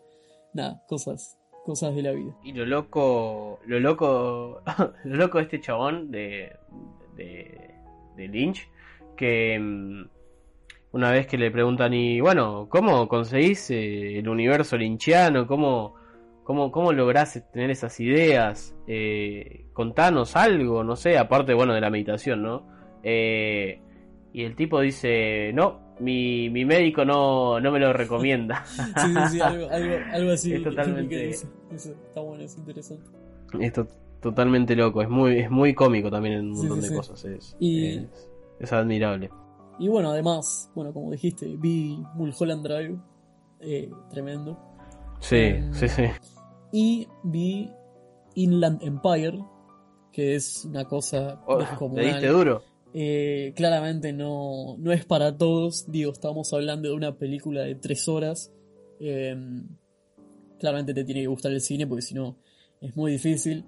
[0.54, 2.36] Nada, cosas, cosas de la vida.
[2.44, 4.62] Y lo loco, lo loco,
[5.04, 6.52] lo loco de este chabón de,
[7.16, 7.76] de,
[8.16, 8.68] de Lynch,
[9.16, 10.10] que mm,
[10.94, 15.46] una vez que le preguntan, y bueno, ¿cómo conseguís eh, el universo lynchiano?
[15.46, 15.99] ¿Cómo,
[16.50, 18.74] cómo, cómo lográs tener esas ideas?
[18.88, 22.66] Eh, contanos algo, no sé, aparte, bueno, de la meditación, ¿no?
[23.04, 23.80] Eh,
[24.34, 28.66] y el tipo dice, no, mi, mi médico no, no me lo recomienda.
[28.98, 30.52] Sí, sí, sí, algo, algo, algo así.
[30.56, 31.30] Es totalmente-.
[31.30, 33.08] Eso está bueno, es interesante.
[33.60, 33.88] Esto
[34.20, 35.04] totalmente loco.
[35.04, 36.96] Es muy, es muy cómico también en un Sí, montón sí, de sí.
[36.96, 37.26] cosas.
[37.26, 39.30] Es, Y- es, es admirable.
[39.78, 42.98] Y bueno, además, bueno, como dijiste, vi Mulholland Drive,
[43.60, 44.58] eh, tremendo.
[45.20, 46.04] Sí, Em, sí, sí.
[46.72, 47.70] Y vi
[48.36, 49.44] Inland Empire,
[50.12, 52.06] que es una cosa Oh, descomunal.
[52.06, 52.64] ¿Le diste duro?
[52.94, 55.92] Eh, claramente no, no es para todos.
[55.92, 58.52] Digo, estamos hablando de una película de tres horas.
[59.00, 59.36] Eh,
[60.60, 62.38] claramente te tiene que gustar el cine porque si no
[62.82, 63.66] es muy difícil.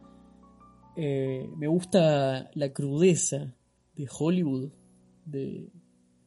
[0.95, 3.53] Eh, me gusta la crudeza
[3.95, 4.71] de Hollywood.
[5.25, 5.69] De,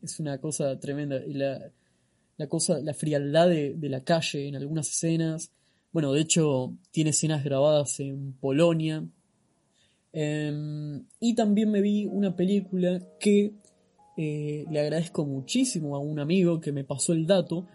[0.02, 1.16] es una cosa tremenda.
[1.24, 1.70] Y la,
[2.36, 5.52] la cosa, la frialdad de, de la calle en algunas escenas.
[5.94, 9.06] Bueno, de hecho, tiene escenas grabadas en Polonia.
[10.12, 13.54] Em, y también me vi una película que
[14.16, 17.68] eh, le agradezco muchísimo a un amigo que me pasó el dato,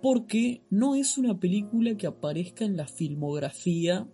[0.00, 4.08] porque no es una película que aparezca en la filmografía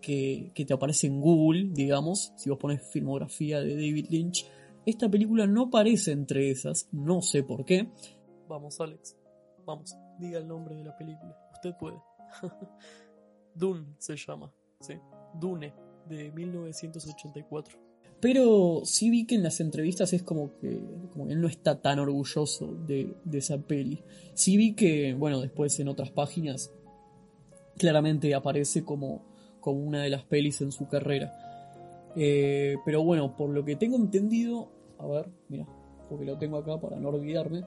[0.00, 4.46] que, que te aparece en Google, digamos, si vos pones filmografía de David Lynch.
[4.86, 7.88] Esta película no aparece entre esas, no sé por qué.
[8.48, 9.16] Vamos, Alex,
[9.66, 12.11] vamos, diga el nombre de la película, usted puede.
[13.54, 14.94] Dune se llama, sí,
[15.34, 15.74] Dune,
[16.08, 17.78] de 1984.
[18.20, 20.80] Pero sí vi que en las entrevistas es como que,
[21.12, 24.04] como él no está tan orgulloso de, de esa peli.
[24.34, 26.70] Sí vi que, bueno, después en otras páginas
[27.76, 29.24] claramente aparece como,
[29.60, 31.32] como una de las pelis en su carrera.
[32.14, 34.68] Eh, pero bueno, por lo que tengo entendido,
[34.98, 35.66] a ver, mira,
[36.08, 37.64] porque lo tengo acá para no olvidarme.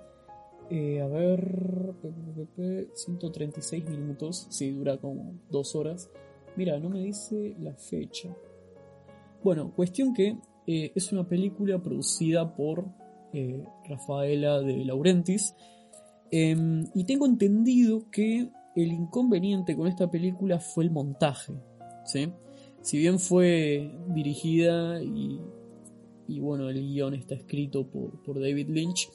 [0.70, 6.10] Eh, a ver, pe, pe, pe, pe, 136 minutos, sí, dura como dos horas.
[6.56, 8.36] Mira, no me dice la fecha.
[9.44, 12.86] Bueno, cuestión que eh, es una película producida por
[13.34, 15.56] eh, Rafaela de Laurentis.
[16.32, 21.54] em, y tengo entendido que el inconveniente con esta película fue el montaje.
[22.06, 22.32] ¿sí?
[22.82, 25.40] Si bien fue dirigida y,
[26.28, 29.10] y bueno, el guion está escrito por, David Lynch,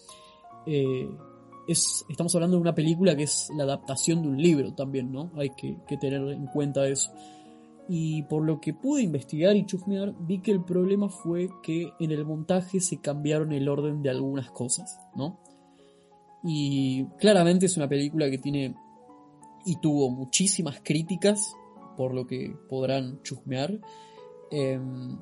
[1.72, 5.30] es, estamos hablando de una película que es la adaptación de un libro también, ¿no?
[5.36, 7.12] Hay que, que tener en cuenta eso.
[7.88, 12.12] Y por lo que pude investigar y chusmear, vi que el problema fue que en
[12.12, 15.40] el montaje se cambiaron el orden de algunas cosas, ¿no?
[16.42, 18.74] Y claramente es una película que tiene
[19.64, 21.54] y tuvo muchísimas críticas,
[21.96, 23.78] por lo que podrán chusmear.
[24.50, 25.18] Em,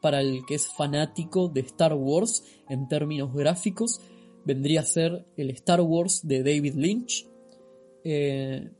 [0.00, 4.00] para el que es fanático de Star Wars en términos gráficos,
[4.44, 7.28] vendría a ser el Star Wars de David Lynch.
[8.04, 8.70] Eh,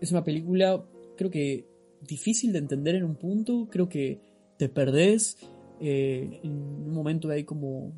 [0.00, 0.84] es una película,
[1.16, 1.66] creo que
[2.00, 4.20] difícil de entender en un punto, creo que
[4.58, 5.36] te perdés.
[5.80, 7.92] eh, en un momento hay como.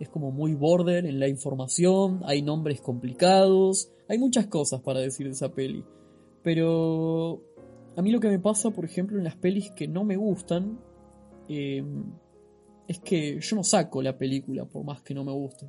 [0.00, 5.26] Es como muy border en la información, hay nombres complicados, hay muchas cosas para decir
[5.26, 5.84] de esa peli.
[6.44, 7.42] Pero
[7.96, 10.78] a mí lo que me pasa, por ejemplo, en las pelis que no me gustan,
[11.48, 11.82] eh,
[12.86, 15.66] es que yo no saco la película por más que no me guste.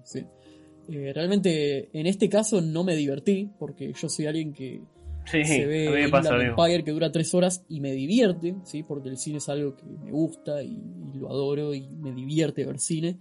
[0.88, 4.82] Eh, realmente en este caso no me divertí, porque yo soy alguien que
[5.26, 6.18] Sí, se ve mismo.
[6.42, 8.82] Empire que dura tres horas y me divierte, ¿sí?
[8.84, 10.82] porque el cine es algo que me gusta y,
[11.14, 13.20] y lo adoro y me divierte ver cine.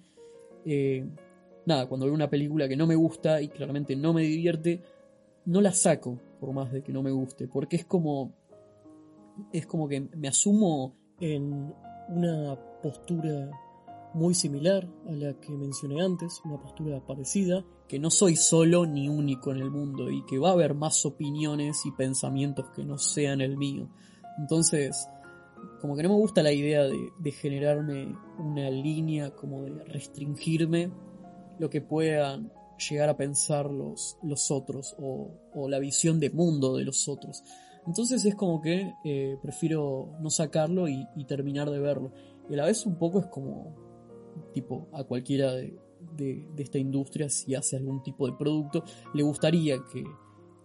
[0.64, 1.06] Eh,
[1.66, 4.80] nada, cuando veo una película que no me gusta y claramente no me divierte,
[5.44, 8.32] no la saco por más de que no me guste, porque es como
[9.52, 11.72] es como que me asumo en
[12.08, 13.50] una postura
[14.14, 19.08] muy similar a la que mencioné antes, una postura parecida, que no soy solo ni
[19.08, 22.98] único en el mundo y que va a haber más opiniones y pensamientos que no
[22.98, 23.88] sean el mío.
[24.38, 25.08] Entonces,
[25.80, 30.90] como que no me gusta la idea de, generarme una línea, como de restringirme
[31.58, 32.52] lo que puedan
[32.88, 37.42] llegar a pensar los, los otros o, o la visión de mundo de los otros.
[37.86, 42.12] Entonces es como que eh, prefiero no sacarlo y, y terminar de verlo.
[42.48, 43.74] Y a la vez un poco es como,
[44.52, 45.74] tipo, a cualquiera de,
[46.16, 48.84] de- de esta industria, si hace algún tipo de producto,
[49.14, 50.04] le gustaría que,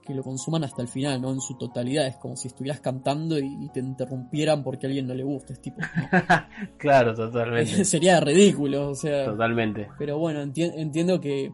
[0.02, 1.32] que lo consuman hasta el final, ¿no?
[1.32, 2.06] En su totalidad.
[2.08, 5.54] Es como si estuvieras cantando y, y te interrumpieran porque a alguien no le gusta.
[5.54, 5.78] Es tipo,
[6.78, 7.86] claro, totalmente.
[7.86, 9.26] sería ridículo, o sea.
[9.26, 9.88] totalmente.
[9.98, 11.54] Pero bueno, enti- entiendo que,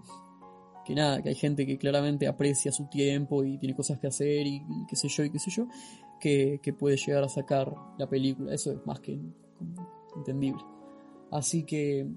[0.86, 4.48] que nada, que hay gente que claramente aprecia su tiempo y tiene cosas que hacer
[4.48, 5.68] y, y qué sé yo y qué sé yo,
[6.20, 8.54] que, que puede llegar a sacar la película.
[8.54, 9.20] Eso es más que
[10.16, 10.62] entendible.
[11.32, 12.08] Así que,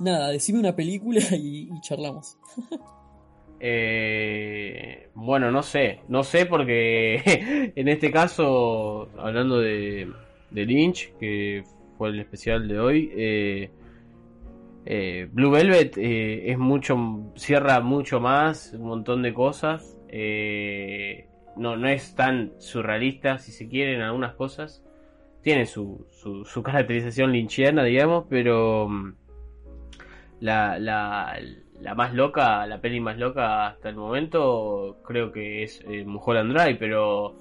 [0.00, 2.38] nada, decime una película y, charlamos.
[3.58, 10.10] Eh, bueno, no sé, no sé porque en este caso, hablando de,
[10.50, 11.64] Lynch, que
[11.96, 13.70] fue el especial de hoy, eh,
[14.88, 21.26] eh, Blue Velvet eh, es mucho, cierra mucho más, un montón de cosas, eh,
[21.56, 24.84] no, no es tan surrealista, si se quiere, en algunas cosas.
[25.46, 29.14] Tiene su, su, su caracterización linchiana, digamos, pero mm,
[30.40, 31.38] la, la,
[31.80, 36.52] la más loca, la peli más loca hasta el momento, creo que es eh, Mulholland
[36.52, 37.36] Drive, pero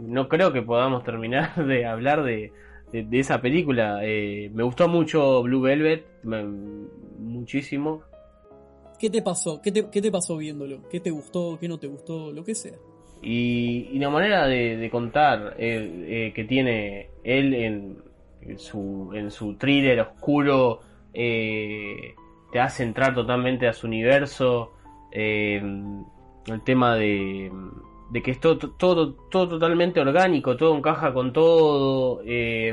[0.00, 2.52] no creo que podamos terminar de hablar de,
[2.92, 4.00] de, de esa película.
[4.02, 8.02] Eh, me gustó mucho Blue Velvet, me- muchísimo.
[8.98, 9.62] ¿Qué te pasó?
[9.62, 10.86] ¿Qué te, qué te pasó viéndolo?
[10.90, 11.56] ¿Qué te gustó?
[11.58, 12.32] ¿Qué no te gustó?
[12.32, 12.76] Lo que sea.
[13.22, 19.30] Y, y la manera de, de contar eh, eh, que tiene él en, su, en
[19.30, 20.80] su thriller oscuro
[21.12, 22.14] eh,
[22.52, 24.72] te hace entrar totalmente a su universo.
[25.12, 25.60] eh,
[26.46, 27.50] el tema de,
[28.10, 32.22] de que es todo, todo, todo totalmente orgánico, todo encaja con todo.
[32.24, 32.68] eh,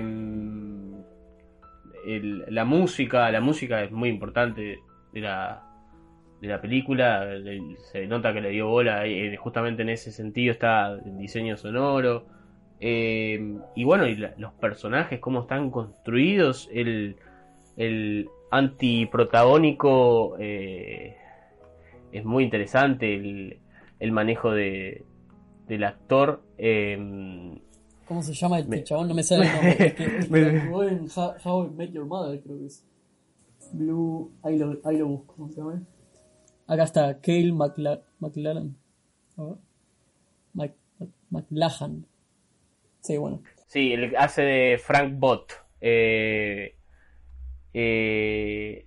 [2.05, 4.79] el- la música, la música es muy importante
[5.13, 5.63] de la,
[6.41, 7.25] de la película,
[7.91, 9.03] se nota que le dio bola,
[9.37, 12.25] justamente en ese sentido está el diseño sonoro.
[12.85, 17.15] Eh, y bueno, y la- los personajes, cómo están construidos, el,
[17.77, 21.15] el antiprotagónico eh,
[22.11, 23.59] es muy interesante, el,
[23.99, 25.03] el manejo de,
[25.67, 26.43] del actor.
[26.57, 27.57] eh,
[28.05, 29.07] ¿Cómo se llama este Me- chabón?
[29.07, 29.71] No me sale el nombre.
[29.87, 32.65] El que, el que Me- actuó en How, How I Met Your Mother, creo que
[32.65, 32.85] es.
[33.71, 34.31] Blue.
[34.43, 35.35] Ahí lo, ahí lo busco.
[35.35, 35.81] ¿Cómo se llama?
[36.67, 38.75] Acá está, Cale McLa McLaren.
[39.37, 39.55] A
[43.03, 43.41] Sí, bueno.
[43.67, 45.51] Sí, el que hace de Frank Bott.
[45.81, 46.75] Eh,
[47.73, 48.85] eh,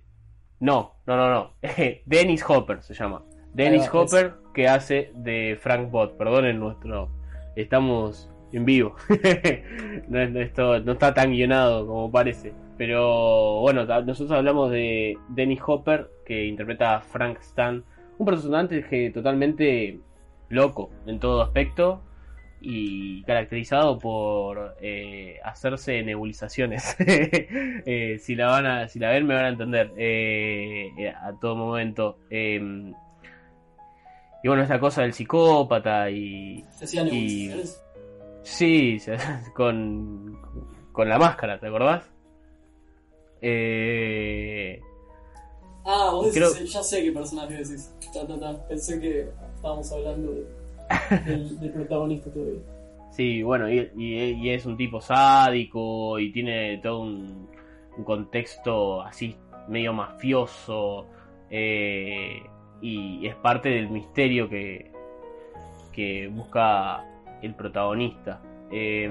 [0.59, 1.53] no, no, no, no.
[2.05, 3.23] Dennis Hopper se llama.
[3.53, 6.17] Dennis va, Hopper que hace de Frank Bott.
[6.17, 7.09] Perdonen nuestro.
[7.55, 8.95] Estamos en vivo.
[10.07, 12.53] no, es- no esto no está tan guionado como parece.
[12.77, 17.83] Pero bueno, nosotros hablamos de Dennis Hopper que interpreta a Frank Stan.
[18.17, 19.99] Un personaje totalmente
[20.49, 22.01] loco en todo aspecto
[22.59, 26.95] y caracterizado por eh, hacerse nebulizaciones.
[27.89, 31.55] Eh, si la van a, si la ven me van a entender eh, a todo
[31.55, 32.17] momento.
[32.29, 32.59] Eh,
[34.43, 37.11] y bueno, esta cosa del psicópata y Se hacían Y-
[37.47, 37.83] nebulizaciones.
[38.43, 39.17] sí, se-
[39.55, 40.37] con
[40.91, 42.09] con la máscara, ¿te acordás?
[43.41, 44.81] Eh,
[45.85, 47.93] Ah, vos creo- decís, ya sé qué personaje decís.
[48.13, 48.67] Ta, ta, ta.
[48.67, 50.56] Pensé que estábamos hablando de-
[51.25, 52.61] del, del protagonista todavía.
[53.11, 57.47] Sí, bueno, y, es un tipo sádico y tiene todo un,
[58.05, 59.35] contexto así
[59.67, 61.07] medio mafioso
[61.49, 62.43] eh,
[62.79, 64.91] y es parte del misterio que,
[65.91, 67.03] que busca
[67.41, 68.39] el protagonista.
[68.71, 69.09] Eh,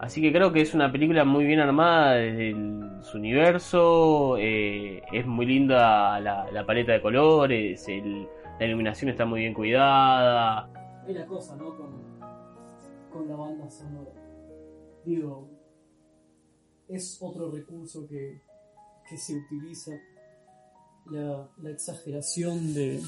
[0.00, 2.56] así que creo que es una película muy bien armada desde
[3.02, 8.26] su universo, eh, es muy linda la, la paleta de colores, el-
[8.60, 10.70] la iluminación está muy bien cuidada.
[11.06, 11.74] Hay una cosa, ¿no?
[11.74, 14.12] Con, la banda sonora.
[15.04, 15.48] Digo,
[16.86, 18.42] es otro recurso que,
[19.16, 19.92] se utiliza.
[21.06, 23.00] La, la exageración de,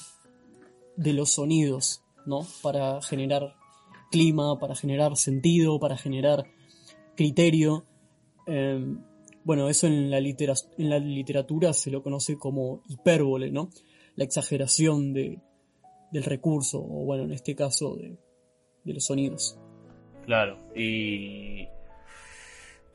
[0.97, 2.41] los sonidos, ¿no?
[2.63, 3.55] Para generar
[4.11, 6.47] clima, para generar sentido, para generar
[7.15, 7.85] criterio.
[8.47, 8.97] Eh,
[9.45, 13.69] bueno, eso en la, en la literatura se lo conoce como hipérbole, ¿no?
[14.17, 15.39] La exageración de,
[16.13, 18.17] del recurso, o bueno, en este caso de,
[18.85, 19.59] de los sonidos.
[20.27, 21.67] Claro, y.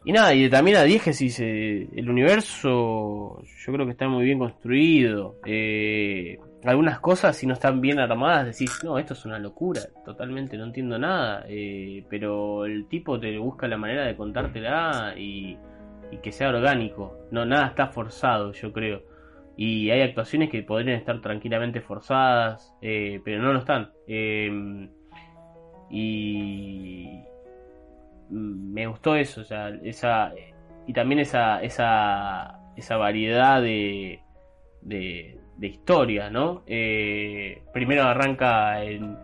[0.06, 4.40] Y nada, y también la diégesis, eh, el universo, yo creo que está muy bien
[4.40, 5.36] construido.
[5.46, 10.56] Eh, algunas cosas, si no están bien armadas, decís, no, esto es una locura, totalmente
[10.58, 11.44] no entiendo nada.
[11.50, 15.58] eh, pero el tipo te busca la manera de contártela y,
[16.12, 17.28] y que sea orgánico.
[17.32, 19.02] No, nada está forzado, yo creo.
[19.58, 23.92] Y hay actuaciones que podrían estar tranquilamente forzadas, eh, pero no lo están.
[24.08, 24.88] Eh,
[25.90, 27.24] y
[28.30, 30.32] me gustó eso, o sea, esa
[30.86, 34.22] y también esa esa esa variedad de
[34.82, 36.64] de, de historias, ¿no?
[36.68, 39.18] Eh, primero arranca en,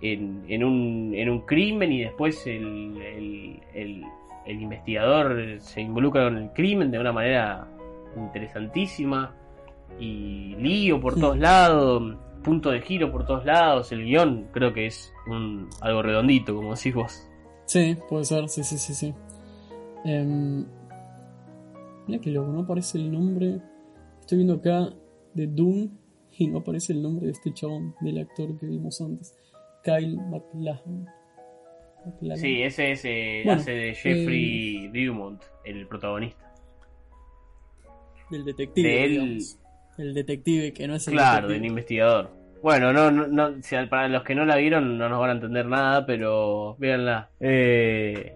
[0.00, 4.04] en, en un, en un crimen y después el, el, el,
[4.46, 7.66] el investigador se involucra con el crimen de una manera
[8.16, 9.34] interesantísima
[9.98, 11.20] y lío por Sí.
[11.20, 16.02] todos lados, punto de giro por todos lados, el guion creo que es un, algo
[16.02, 17.28] redondito, como decís vos.
[17.66, 19.14] Sí, puede ser, sí, sí, sí, sí.
[20.04, 20.64] Em,
[22.06, 23.60] mira que loco, no aparece el nombre.
[24.20, 24.88] Estoy viendo acá
[25.34, 25.90] de Doom
[26.38, 29.36] y no aparece el nombre de este chabón, del actor que vimos antes.
[29.84, 31.06] Kyle MacLachlan.
[32.34, 36.51] Sí, ese es, eh, Bueno, hace de Jeffrey Beaumont, el protagonista.
[38.32, 39.58] Del detective, de él- digamos.
[39.98, 41.68] El detective que no es el Claro, del detective.
[41.68, 42.30] investigador.
[42.62, 43.50] Bueno, no, no,
[43.90, 47.28] para los que no la vieron no nos van a entender nada, pero véanla.
[47.40, 48.34] Eh,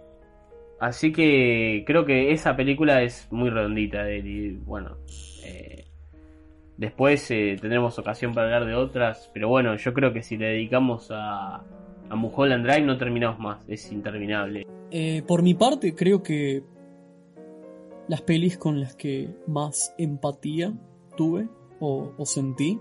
[0.80, 4.96] así que creo que esa película es muy redondita de él y bueno,
[5.44, 5.84] eh,
[6.76, 10.46] después eh, tendremos ocasión para hablar de otras, pero bueno, yo creo que si le
[10.46, 11.62] dedicamos a,
[12.10, 14.66] a Mulholland Drive no terminamos más, es interminable.
[15.26, 16.62] Por mi parte, creo que
[18.08, 20.72] las pelis con las que más empatía
[21.16, 21.48] tuve
[21.80, 22.80] o, sentí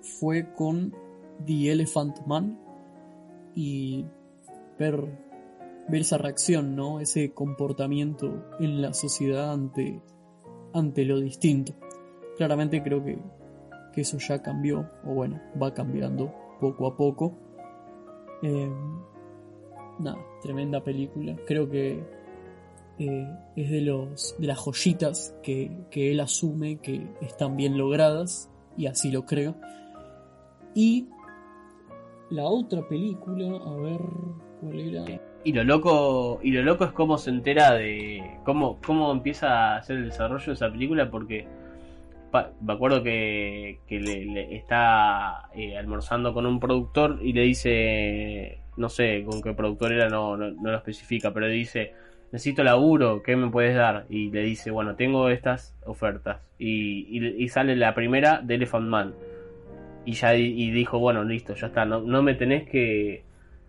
[0.00, 0.94] fue con
[1.44, 2.58] The Elephant Man
[3.54, 4.06] y
[4.78, 4.96] ver,
[5.88, 7.00] ver esa reacción, ¿no?
[7.00, 10.00] Ese comportamiento en la sociedad ante,
[10.72, 11.74] ante lo distinto.
[12.36, 13.18] Claramente creo que,
[13.92, 17.36] que eso ya cambió, o bueno, va cambiando poco a poco.
[18.42, 18.70] Eh,
[19.98, 21.36] nada, tremenda película.
[21.46, 22.17] Creo que
[22.98, 28.50] eh, es de los de las joyitas que, que él asume que están bien logradas,
[28.76, 29.56] y así lo creo.
[30.74, 31.08] Y
[32.30, 34.00] la otra película, a ver
[34.60, 35.20] cuál era.
[35.44, 39.76] Y lo loco, y lo loco es cómo se entera de cómo, cómo empieza a
[39.78, 41.46] hacer el desarrollo de esa película porque
[42.60, 48.88] me acuerdo que, que le, está eh, almorzando con un productor y le dice, no
[48.88, 51.94] sé con qué productor era, no, no, no lo especifica, pero dice,
[52.32, 54.06] necesito laburo, ¿qué me puedes dar?
[54.08, 56.40] Y le dice, bueno, tengo estas ofertas.
[56.58, 59.14] Y, y, sale la primera de Elephant Man.
[60.04, 63.24] Y ya y dijo, bueno, listo, ya está, no, no me tenés que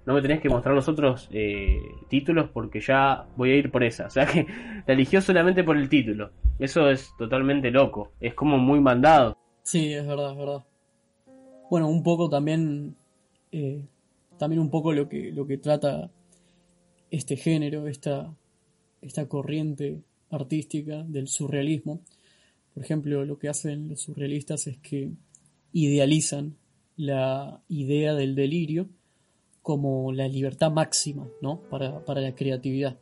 [0.05, 3.83] no me tenés que mostrar los otros eh, títulos porque ya voy a ir por
[3.83, 4.05] esa.
[4.07, 4.47] O sea que
[4.87, 6.31] la eligió solamente por el título.
[6.57, 8.11] Eso es totalmente loco.
[8.19, 9.37] Es como muy mandado.
[9.61, 10.63] Sí, es verdad, es verdad.
[11.69, 12.95] Bueno, un poco también.
[13.51, 13.85] eh,
[14.39, 16.09] también un poco lo que, lo que trata
[17.11, 18.33] este género, esta,
[19.01, 22.01] esta corriente artística del surrealismo.
[22.73, 25.11] Por ejemplo, lo que hacen los surrealistas es que
[25.73, 26.55] idealizan
[26.97, 28.89] la idea del delirio
[29.61, 31.61] como la libertad máxima, ¿no?
[31.69, 32.97] Para, para la creatividad,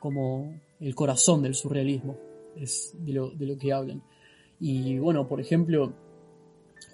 [0.00, 2.16] como el corazón del surrealismo,
[2.56, 4.02] es de lo, de lo que hablan.
[4.60, 5.92] Y bueno, por ejemplo,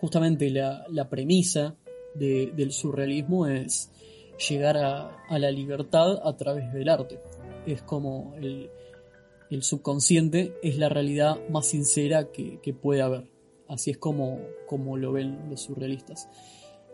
[0.00, 1.76] justamente la, la premisa
[2.14, 3.90] de- del surrealismo es
[4.48, 7.18] llegar a la libertad a través del arte.
[7.66, 8.70] Es como el,
[9.60, 13.30] subconsciente es la realidad más sincera que, que puede haber.
[13.68, 16.28] Así es como, como lo ven los surrealistas.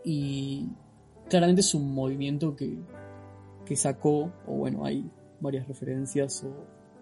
[0.05, 0.67] Y
[1.29, 2.77] claramente es un movimiento que,
[3.65, 5.09] que sacó, o bueno, hay
[5.39, 6.53] varias referencias o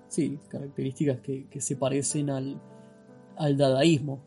[0.07, 2.61] sí, características que, que se parecen al,
[3.37, 4.21] al dadaísmo.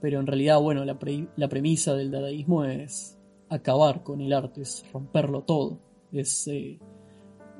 [0.00, 3.16] Pero en realidad, bueno, la, pre- la premisa del dadaísmo es
[3.48, 5.78] acabar con el arte, es romperlo todo.
[6.12, 6.78] Es eh,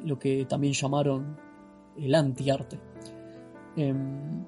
[0.05, 1.37] lo que también llamaron
[1.97, 2.79] el antiarte.
[3.77, 4.45] Em,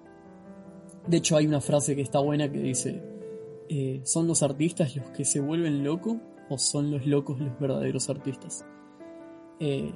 [1.06, 3.02] de hecho, hay una frase que está buena que dice:
[3.68, 6.16] eh, ¿Son los artistas los que se vuelven locos
[6.48, 8.64] o son los locos los verdaderos artistas?
[9.60, 9.92] Eh,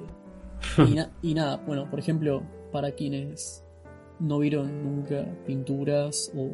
[0.77, 3.63] y, na- y nada, bueno, por ejemplo, para quienes
[4.19, 6.49] no vieron nunca pinturas o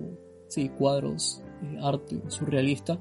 [0.48, 3.00] sí, cuadros, eh, arte surrealista,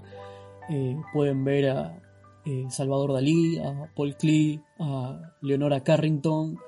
[1.12, 2.00] pueden ver a
[2.46, 6.58] eh, Salvador Dalí, a Paul Klee, a Leonora Carrington,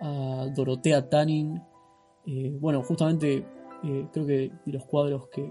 [0.00, 1.60] a Dorotea Tanning.
[2.26, 3.46] Eh, bueno, justamente
[3.84, 5.48] eh, creo que de los cuadros que,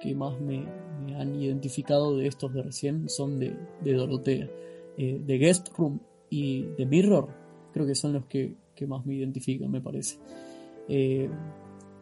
[0.00, 0.66] que más me,
[1.14, 4.50] han identificado de estos de recién son de, de Dorotea.
[4.96, 7.28] The Guest Room y The Mirror
[7.72, 10.18] creo que son los que, que más me identifican, me parece.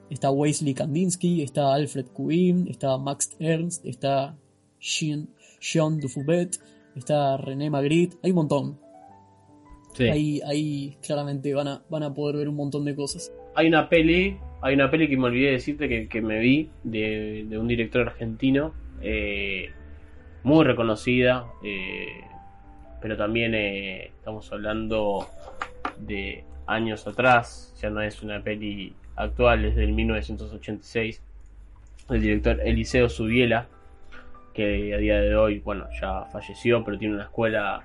[0.09, 4.39] Está Wesley Kandinsky, está Alfred Quinn, está Max Ernst, está
[4.81, 5.29] Jean,
[5.61, 6.59] Jean Dufoubet,
[6.97, 8.79] está René Magritte, hay un montón.
[9.99, 13.33] Ahí, ahí claramente van a, van a poder ver un montón de cosas.
[13.55, 17.47] Hay una peli, hay una peli que me olvidé decirte que, que me vi de,
[17.49, 19.71] de un director argentino, eh,
[20.43, 22.21] muy reconocida, eh,
[23.01, 25.27] pero también eh, estamos hablando
[25.99, 31.23] de años atrás, ya no es una peli actual, es del 1986,
[32.11, 33.69] el director Eliseo Subiela,
[34.57, 37.85] que a día de hoy, bueno, ya falleció, pero tiene una escuela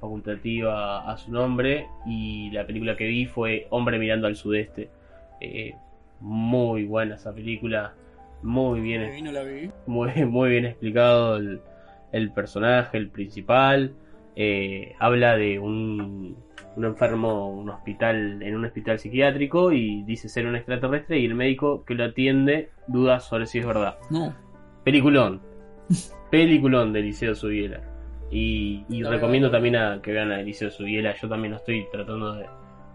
[0.00, 4.88] facultativa a su nombre y la película que vi fue Hombre mirando al sudeste.
[5.40, 5.74] Eh,
[6.20, 7.94] muy buena esa película,
[8.42, 9.70] muy bien, no la vi.
[9.86, 11.60] muy, muy bien explicado el,
[12.12, 13.92] el personaje, el principal.
[14.36, 16.36] Eh, habla de un,
[16.76, 21.34] un enfermo un hospital, en un hospital psiquiátrico y dice ser un extraterrestre y el
[21.34, 23.98] médico que lo atiende duda sobre si es verdad.
[24.10, 24.34] No,
[24.84, 25.55] Peliculón.
[26.30, 27.80] Peliculón de Eliseo Subiela.
[28.30, 31.14] Y, recomiendo también a que vean a Eliseo Subiela.
[31.14, 32.46] Yo también lo estoy tratando de,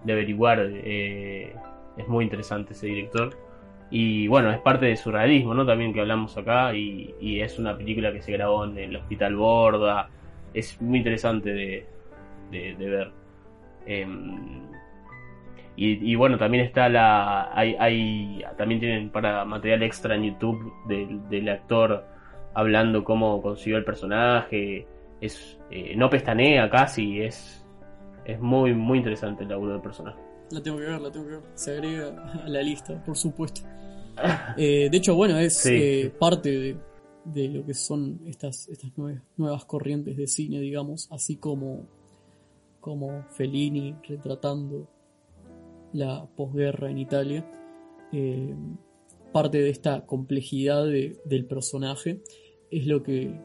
[0.04, 0.60] de averiguar.
[0.70, 1.56] eh,
[1.98, 3.38] es muy interesante ese director.
[3.90, 5.66] Y bueno, es parte del surrealismo, ¿no?
[5.66, 6.74] También que hablamos acá.
[6.74, 10.10] Y, y es una película que se grabó en el Hospital Borda.
[10.54, 11.86] Es muy interesante de,
[12.52, 13.12] de, de ver.
[13.86, 14.62] Em,
[15.76, 17.50] y, y, bueno, también está la.
[17.54, 22.06] Hay, hay, también tienen para material extra en YouTube del, del actor
[22.54, 24.88] hablando cómo consiguió el personaje.
[25.20, 27.64] Es, eh, no pestanea casi, es,
[28.26, 30.20] es muy, muy interesante el laburo del personaje.
[30.52, 31.44] La tengo que ver, la tengo que ver.
[31.54, 33.62] Se agrega a la lista, por supuesto.
[34.58, 36.18] Eh, de hecho, bueno, es Sí, eh, sí.
[36.20, 36.78] parte de,
[37.26, 41.88] de lo que son estas, estas nuevas, nuevas corrientes de cine, digamos, así como,
[42.80, 44.88] como Fellini retratando
[45.94, 47.46] la posguerra en Italia.
[48.14, 48.54] eh,
[49.32, 52.20] parte de esta complejidad de- del personaje
[52.72, 53.38] es lo que,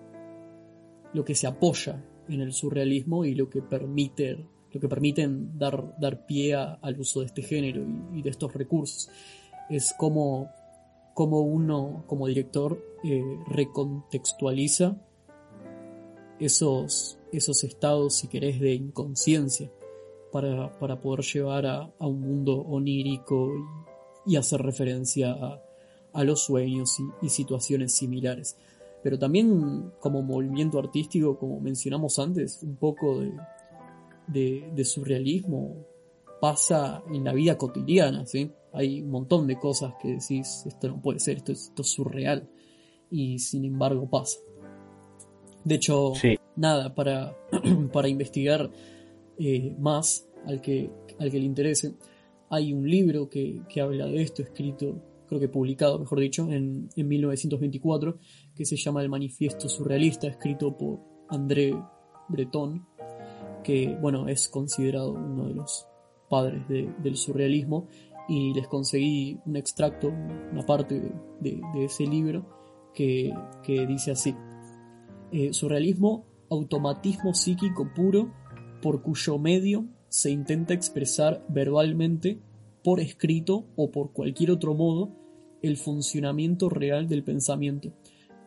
[1.13, 4.47] lo que se apoya en el surrealismo y lo que permite
[4.77, 9.09] lo que permiten dar, dar pie al uso de este género y, de estos recursos.
[9.71, 10.51] Es como,
[11.15, 14.97] como uno, como director, eh, recontextualiza
[16.39, 19.71] esos, esos estados, si querés, de inconsciencia
[20.31, 23.53] para, para poder llevar a, a un mundo onírico
[24.27, 25.63] y, hacer referencia a,
[26.13, 28.59] a los sueños y situaciones similares.
[29.07, 33.31] Pero también como movimiento artístico, como mencionamos antes, un poco de,
[34.27, 35.77] de, de surrealismo
[36.41, 38.51] pasa en la vida cotidiana, ¿sí?
[38.73, 41.89] Hay un montón de cosas que decís, esto no puede ser, esto es, esto es
[41.89, 42.49] surreal,
[43.09, 44.41] y sin embargo pasa.
[45.63, 46.37] De hecho, Sí.
[46.57, 47.37] nada, para,
[47.93, 48.69] para investigar
[49.39, 50.91] eh, más al que,
[51.21, 51.95] al que le interese,
[52.51, 54.97] hay un libro que, que habla de esto, escrito,
[55.27, 58.19] creo que publicado, mejor dicho, en, en 1924,
[58.55, 61.75] que se llama El Manifiesto Surrealista, escrito por André
[62.29, 62.87] Breton,
[63.65, 65.87] que bueno, es considerado uno de los
[66.29, 67.87] padres de- del surrealismo,
[68.29, 70.09] y les conseguí un extracto,
[70.53, 72.45] una parte de, de- ese libro,
[72.95, 74.35] que, que dice así.
[75.33, 78.33] Eh, surrealismo, automatismo psíquico puro,
[78.83, 82.39] por cuyo medio se intenta expresar verbalmente,
[82.87, 85.11] por escrito o por cualquier otro modo,
[85.61, 87.93] el funcionamiento real del pensamiento.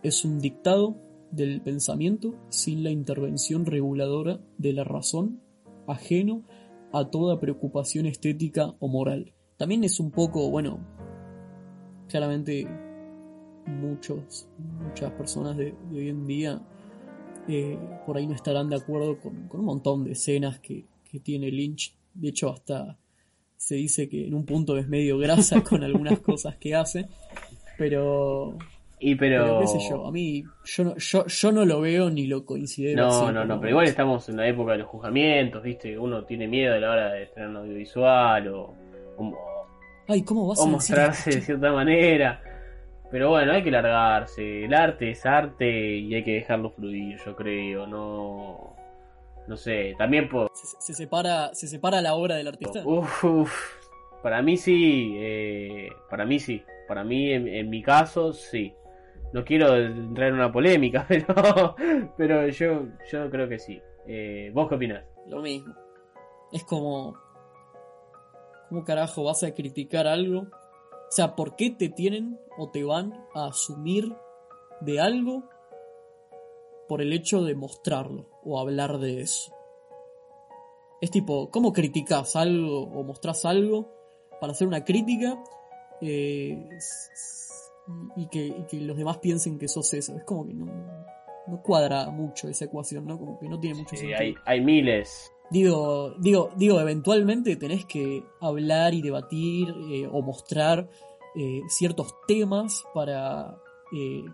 [0.02, 0.96] Es un dictado
[1.30, 5.42] del pensamiento sin la intervención reguladora de la razón,
[5.88, 6.46] ajeno
[6.94, 9.34] a toda preocupación estética o moral.
[9.58, 10.88] También es un poco, bueno,
[12.08, 12.66] claramente
[13.66, 16.66] muchos, muchas personas de, hoy en día
[17.50, 21.20] eh, por ahí no estarán de acuerdo con, con un montón de escenas que, que
[21.20, 21.94] tiene Lynch.
[22.14, 22.98] De hecho, hasta
[23.60, 27.08] se dice que en un punto es medio grasa con algunas cosas que hace.
[27.78, 28.58] Pero,
[29.00, 29.60] Y pero, pero.
[29.60, 33.08] qué sé yo, a mí yo no, yo, yo no lo veo ni lo considero
[33.08, 35.98] así, No, no, no, por pero igual estamos en la época de los juzgamientos, ¿viste?
[36.00, 38.74] Uno tiene miedo a la hora de estrenar un audiovisual o,
[39.18, 39.68] o,
[40.08, 42.42] Ay, ¿cómo vas o a mostrarse de cierta manera.
[43.12, 44.66] Pero bueno, hay que largarse.
[44.66, 47.86] El arte es arte y hay que dejarlo fluir, yo creo.
[47.88, 48.79] No.
[49.50, 50.52] No sé, también por.
[50.54, 52.84] ¿Se, se separa, ¿Se separa la obra del artista?
[52.86, 53.52] Uf, uf.
[54.22, 56.64] Para mí sí, eh, para mí sí.
[56.88, 58.72] Para mí, en, en mi caso, sí.
[59.34, 61.76] No quiero entrar en una polémica, pero,
[62.16, 63.82] pero yo, yo creo que sí.
[64.06, 65.04] Eh, ¿Vos qué opinás?
[65.26, 65.74] Lo mismo.
[66.52, 67.18] Es como.
[68.70, 70.42] ¿Cómo carajo vas a criticar algo?
[70.42, 74.14] O sea, ¿por qué te tienen o te van a asumir
[74.82, 75.50] de algo
[76.88, 79.54] por el hecho de mostrarlo o hablar de eso?
[81.02, 83.90] Es tipo, ¿cómo criticas algo o mostrás algo
[84.42, 85.42] para hacer una crítica
[86.02, 86.70] eh,
[88.18, 90.16] y, que, y que los demás piensen que sos eso?
[90.18, 90.66] Es como que no,
[91.48, 93.18] no cuadra mucho esa ecuación, ¿no?
[93.18, 94.20] Como que no tiene mucho Sí, sentido.
[94.20, 95.32] hay, hay miles.
[95.52, 100.88] Digo, digo, digo, eventualmente tenés que hablar y debatir eh, o mostrar
[101.36, 103.58] eh, ciertos temas para,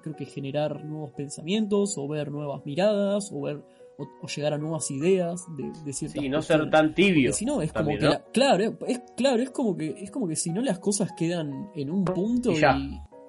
[0.01, 3.63] creo que generar nuevos pensamientos o ver nuevas miradas o ver
[3.97, 6.71] o, o llegar a nuevas ideas de, de ciertas Sí, no ser cuestiones.
[6.71, 7.33] tan tibio.
[7.33, 8.09] Si no es como que ¿no?
[8.09, 11.69] la- claro, es claro, es como que es como que si no las cosas quedan
[11.75, 12.55] en un punto Y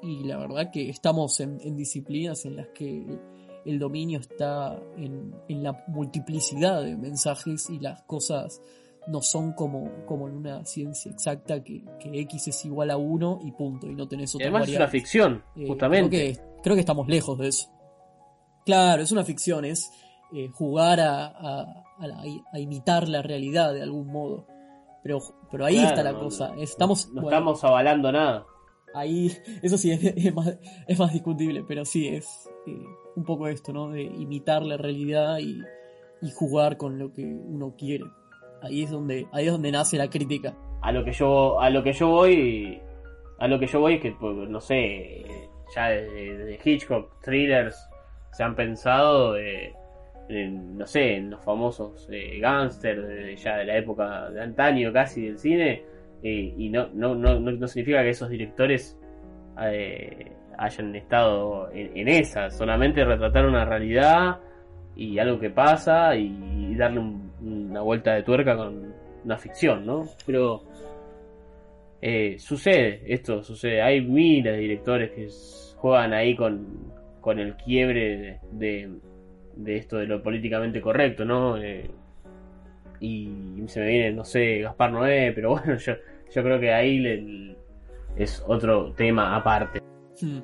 [0.02, 3.04] y, y la verdad que estamos en, en disciplinas en las que
[3.64, 8.60] el dominio está en, en la multiplicidad de mensajes y las cosas
[9.08, 13.40] no son como, como en una ciencia exacta que, que X es igual a 1
[13.44, 16.08] y punto, y no tenés otra además es una ficción, Eh, justamente.
[16.10, 17.68] Creo que, creo que estamos lejos de eso.
[18.64, 19.90] Claro, es una ficción, es
[20.32, 21.84] eh, jugar a,
[22.54, 24.46] imitar la realidad de algún modo.
[25.02, 25.18] Pero,
[25.50, 26.48] pero ahí Claro, está la no, cosa.
[26.54, 26.62] no.
[26.62, 28.44] Estamos, No bueno, estamos avalando nada.
[28.94, 29.30] ahí,
[29.62, 32.84] eso sí es, es más, es más discutible, pero sí es eh,
[33.14, 33.90] un poco esto, ¿no?
[33.90, 35.60] De imitar la realidad y,
[36.22, 38.04] y jugar con lo que uno quiere.
[38.62, 40.56] Ahí es donde, ahí es donde nace la crítica.
[40.82, 42.80] A lo que yo, a lo que yo voy
[43.38, 45.24] a lo que yo voy es que, pues, no sé,
[45.74, 47.76] ya de, Hitchcock, thrillers,
[48.32, 49.34] se han pensado,
[50.28, 55.38] en, no sé, en los famosos eh, ya de la época de antaño casi del
[55.38, 55.82] cine,
[56.22, 58.98] y no, no, no, no, significa que esos directores
[59.62, 64.38] eh, hayan estado en, esa, solamente retratar una realidad
[64.96, 67.00] y algo que pasa y, darle
[67.40, 68.92] una vuelta de tuerca con
[69.24, 70.04] una ficción, ¿no?
[70.26, 70.62] Pero
[72.02, 73.82] eh, sucede, esto sucede.
[73.82, 75.28] Hay miles de directores que
[75.76, 78.90] juegan ahí con, con el quiebre de,
[79.64, 81.56] esto de lo políticamente correcto, ¿no?
[81.58, 81.90] Eh,
[83.00, 85.94] y se me viene, no sé, Gaspar Noé, pero bueno, yo,
[86.34, 87.56] yo creo que ahí
[88.16, 89.80] es otro tema aparte.
[90.20, 90.40] Hmm.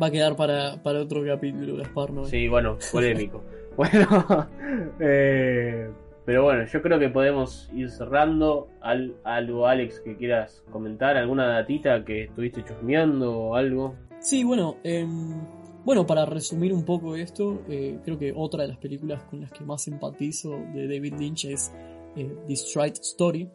[0.00, 2.26] Va a quedar para, para otro capítulo, Gaspar Noé.
[2.26, 3.44] Sí, bueno, polémico.
[3.76, 4.48] bueno,
[5.00, 5.88] eh,
[6.24, 8.68] pero bueno, yo creo que podemos ir cerrando.
[8.80, 13.94] Al, algo, Alex, que quieras comentar, alguna datita que estuviste chusmeando o algo.
[14.20, 15.38] Sí, bueno, em,
[15.84, 19.52] bueno, para resumir un poco esto, eh, creo que otra de las películas con las
[19.52, 21.72] que más empatizo de David Lynch es
[22.16, 23.50] eh, The Story,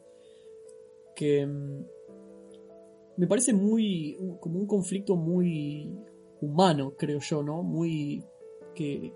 [1.16, 1.86] que em,
[3.18, 5.92] me parece muy como un conflicto muy
[6.42, 7.64] humano, creo yo, ¿no?
[7.64, 8.24] Muy
[8.74, 9.14] que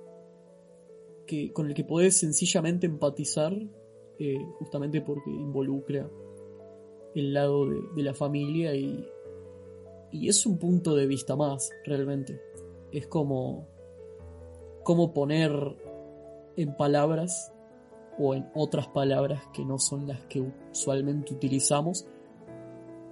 [1.54, 3.54] con el que podés sencillamente empatizar,
[4.20, 6.10] eh, justamente porque involucra
[7.16, 9.08] el lado de, la familia y,
[10.12, 12.40] y, es un punto de vista más, realmente.
[12.94, 13.68] Es como,
[14.84, 15.52] como poner
[16.56, 17.52] en palabras
[18.18, 20.42] o en otras palabras que no son las que
[20.72, 22.06] usualmente utilizamos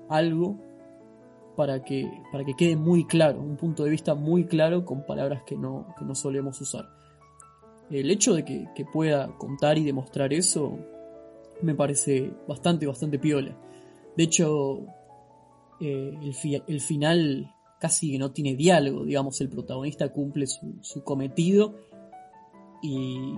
[0.08, 0.56] algo
[1.56, 5.44] para que, para que quede muy claro, un punto de vista muy claro con palabras
[5.44, 6.86] que no, que no solemos usar
[7.99, 10.78] el hecho de que, pueda contar y demostrar eso
[11.62, 13.56] me parece bastante, bastante piola.
[14.18, 14.82] De hecho,
[15.80, 16.18] eh,
[16.68, 21.74] el, final casi que no tiene diálogo, digamos, el protagonista cumple su, cometido
[22.80, 23.34] y,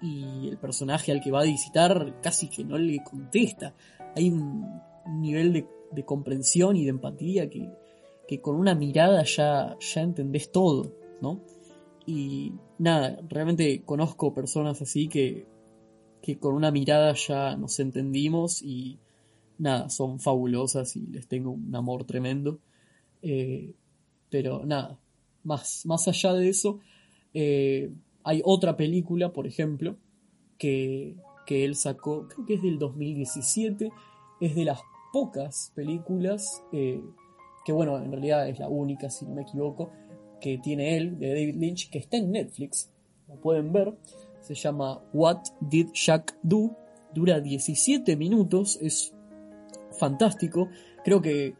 [0.00, 3.74] y, el personaje al que va a visitar casi que no le contesta.
[4.16, 4.80] Hay un,
[5.20, 5.52] nivel
[5.92, 7.70] de, comprensión y de empatía que,
[8.26, 11.42] que, con una mirada ya, ya entendés todo, ¿no?
[12.06, 15.46] Y nada, realmente conozco personas así que,
[16.22, 18.98] que con una mirada ya nos entendimos y
[19.58, 22.60] nada, son fabulosas y les tengo un amor tremendo.
[23.28, 23.74] Eh,
[24.30, 25.00] pero nada,
[25.42, 26.78] más, más allá de eso,
[27.34, 27.90] eh,
[28.22, 29.96] hay otra película, por ejemplo,
[30.58, 33.90] que, que él sacó, creo que es del 2017,
[34.40, 34.80] es de las
[35.12, 37.02] pocas películas, eh,
[37.64, 39.90] que bueno, en realidad es la única, si no me equivoco,
[40.40, 42.92] que tiene él, de David Lynch, que está en Netflix,
[43.26, 43.92] lo pueden ver,
[44.40, 46.76] se llama What Did Jack Do,
[47.12, 49.12] dura 17 minutos, es
[49.98, 50.68] fantástico,
[51.02, 51.56] creo que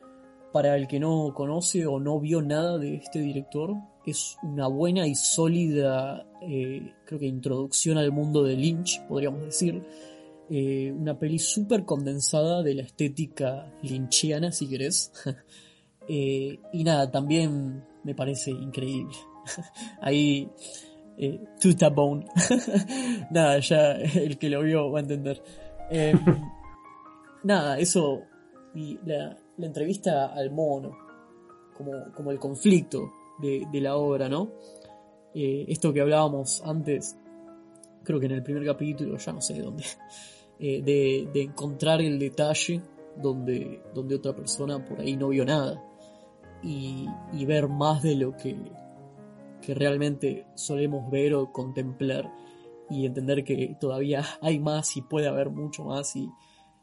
[0.57, 3.75] para el que no conoce o no vio nada de este director,
[4.07, 9.83] es una buena y sólida, eh, creo que introducción al mundo de Lynch, podríamos decir.
[10.49, 15.13] Eh, una peli súper condensada de la estética lynchiana, si querés.
[16.09, 19.17] Eh, y nada, también me parece increíble.
[20.01, 20.49] Ahí,
[21.19, 22.29] eh, Tutabone.
[23.33, 25.43] nada, ya el que lo vio va a entender.
[25.91, 26.17] Em,
[27.43, 28.23] nada, eso.
[28.73, 30.97] Y la, entrevista al mono,
[31.77, 33.11] como, como el conflicto
[33.41, 34.51] de, la obra, ¿no?
[35.35, 37.17] Eh, esto que hablábamos antes,
[38.03, 39.85] creo que en el primer capítulo, ya no sé dónde,
[40.59, 42.83] eh, de, de, encontrar el detalle
[43.17, 45.83] donde, donde otra persona por ahí no vio nada
[46.63, 48.57] y, ver más de lo que,
[49.61, 52.31] que realmente solemos ver o contemplar
[52.91, 56.29] y entender que todavía hay más y puede haber mucho más y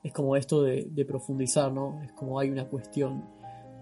[0.03, 2.01] es como esto de, profundizar, ¿no?
[2.03, 3.23] Es como hay una cuestión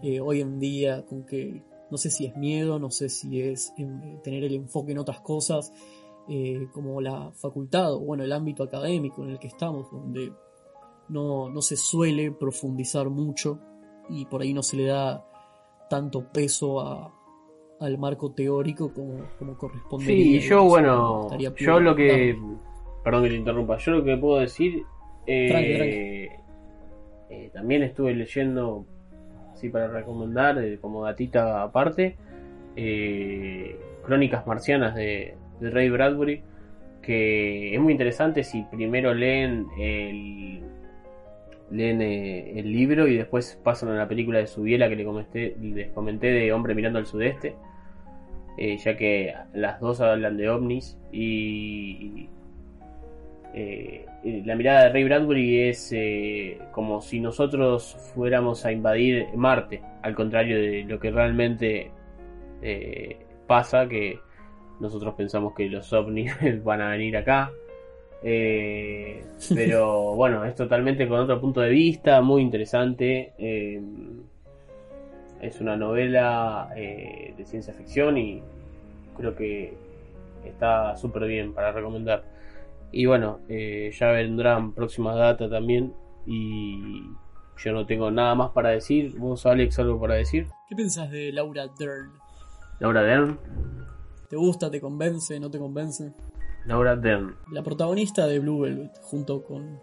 [0.03, 3.73] eh, hoy en día con que no sé si es miedo, no sé si es
[4.23, 5.73] tener el enfoque en otras cosas,
[6.29, 10.31] eh, como la facultad o bueno, el ámbito académico en el que estamos, donde
[11.09, 13.59] no, no se suele profundizar mucho
[14.09, 15.27] y por ahí no se le da
[15.89, 17.13] tanto peso a,
[17.81, 20.05] al marco teórico como, como corresponde.
[20.05, 22.37] Sí, yo bueno, yo lo que...
[23.03, 24.83] Perdón que te interrumpa, yo lo que puedo decir...
[25.27, 26.29] Eh,
[27.29, 28.85] eh, también estuve leyendo,
[29.53, 32.15] así para recomendar, eh, como gatita aparte,
[34.03, 36.41] Crónicas Marcianas de, de Ray Bradbury,
[37.01, 40.61] que es muy interesante si primero leen el
[41.69, 45.05] leen el libro y después pasan a la película de Subiela que les
[45.93, 47.55] comenté, de Hombre mirando al sudeste,
[48.57, 52.27] ya que las dos hablan de ovnis y,
[53.53, 54.05] eh,
[54.45, 60.15] la mirada de Ray Bradbury es eh, como si nosotros fuéramos a invadir Marte, al
[60.15, 61.91] contrario de lo que realmente
[62.61, 63.17] eh,
[63.47, 64.19] pasa, que
[64.79, 66.33] nosotros pensamos que los ovnis
[66.63, 67.51] van a venir acá.
[68.23, 69.23] Eh,
[69.53, 73.33] pero bueno, es totalmente con otro punto de vista, muy interesante.
[73.37, 73.81] eh,
[75.41, 78.41] es una novela eh, de ciencia ficción y
[79.17, 79.73] creo que
[80.45, 82.23] está súper bien para recomendar.
[82.91, 85.93] Y bueno, eh, ya vendrán próximas datas también
[86.25, 87.03] y
[87.57, 89.15] yo no tengo nada más para decir.
[89.17, 90.47] ¿Vos, Alex, algo para decir?
[90.67, 92.11] ¿Qué pensás de Laura Dern?
[92.79, 93.39] Laura Dern.
[94.29, 94.69] ¿Te gusta?
[94.71, 95.39] ¿Te convence?
[95.39, 96.13] ¿No te convence?
[96.65, 97.35] Laura Dern.
[97.51, 99.79] La protagonista de Blue Velvet, junto con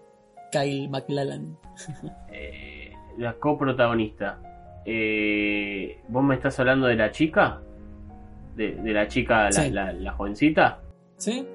[0.52, 1.56] Kyle MacLachlan.
[2.32, 4.40] Eh, la coprotagonista.
[4.84, 7.60] Eh, ¿Vos me estás hablando de la chica?
[8.56, 9.70] ¿De, de la chica, la, Sí.
[9.70, 10.80] la- la jovencita?
[11.16, 11.46] ¿Sí?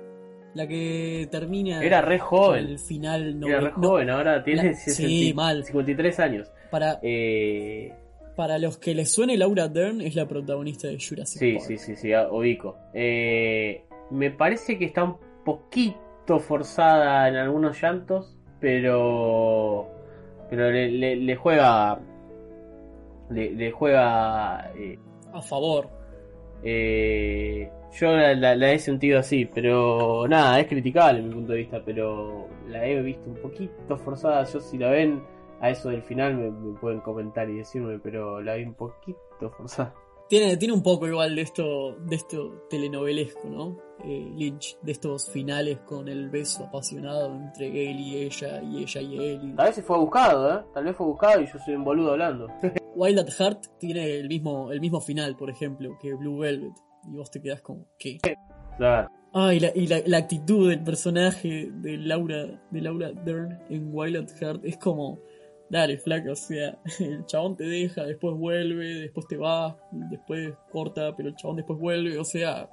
[0.55, 2.65] La que termina Era re joven.
[2.67, 5.63] el final Era re no, joven, ahora tiene la- sí, 60 mal.
[5.65, 6.51] 53 años.
[6.69, 7.91] para, Eh,
[8.35, 11.65] para los que les suene Laura Dern, es la protagonista de Jurassic sí, Park.
[11.67, 12.77] sí, sí, sí, ah, ubico.
[12.93, 19.89] Eh, me parece que está un poquito forzada en algunos llantos, pero
[20.49, 21.99] pero le, le- le juega
[23.29, 24.99] le, le juega eh,
[25.33, 25.89] A favor.
[26.63, 31.51] Eh, yo la, la- la he sentido así, pero nada, es criticable en mi punto
[31.53, 34.43] de vista, pero la he visto un poquito forzada.
[34.45, 35.21] Yo si la ven
[35.61, 39.49] a eso del final me, me pueden comentar y decirme, pero la vi un poquito
[39.57, 39.93] forzada.
[40.29, 43.77] Tiene, tiene un poco igual de esto, de esto telenovelesco, ¿no?
[44.03, 49.01] Eh, Lynch, de estos finales con el beso apasionado entre él y ella, y ella
[49.01, 49.53] y él.
[49.55, 50.63] Tal vez se fue buscado, ¿eh?
[50.73, 52.47] Tal vez fue buscado y yo soy un boludo hablando.
[52.95, 56.73] Wild at Heart tiene el mismo, el mismo final, por ejemplo, que Blue Velvet.
[57.11, 58.19] Y vos te quedás como, ¿qué?
[58.77, 59.09] Claro.
[59.33, 63.89] Ah, y la, y la, la actitud del personaje de Laura, de Laura Dern en
[63.91, 65.19] Wild at Heart es como,
[65.69, 71.15] dale, flaca, o sea, el chabón te deja, después vuelve, después te va, después corta,
[71.15, 72.69] pero el chabón después vuelve, o sea,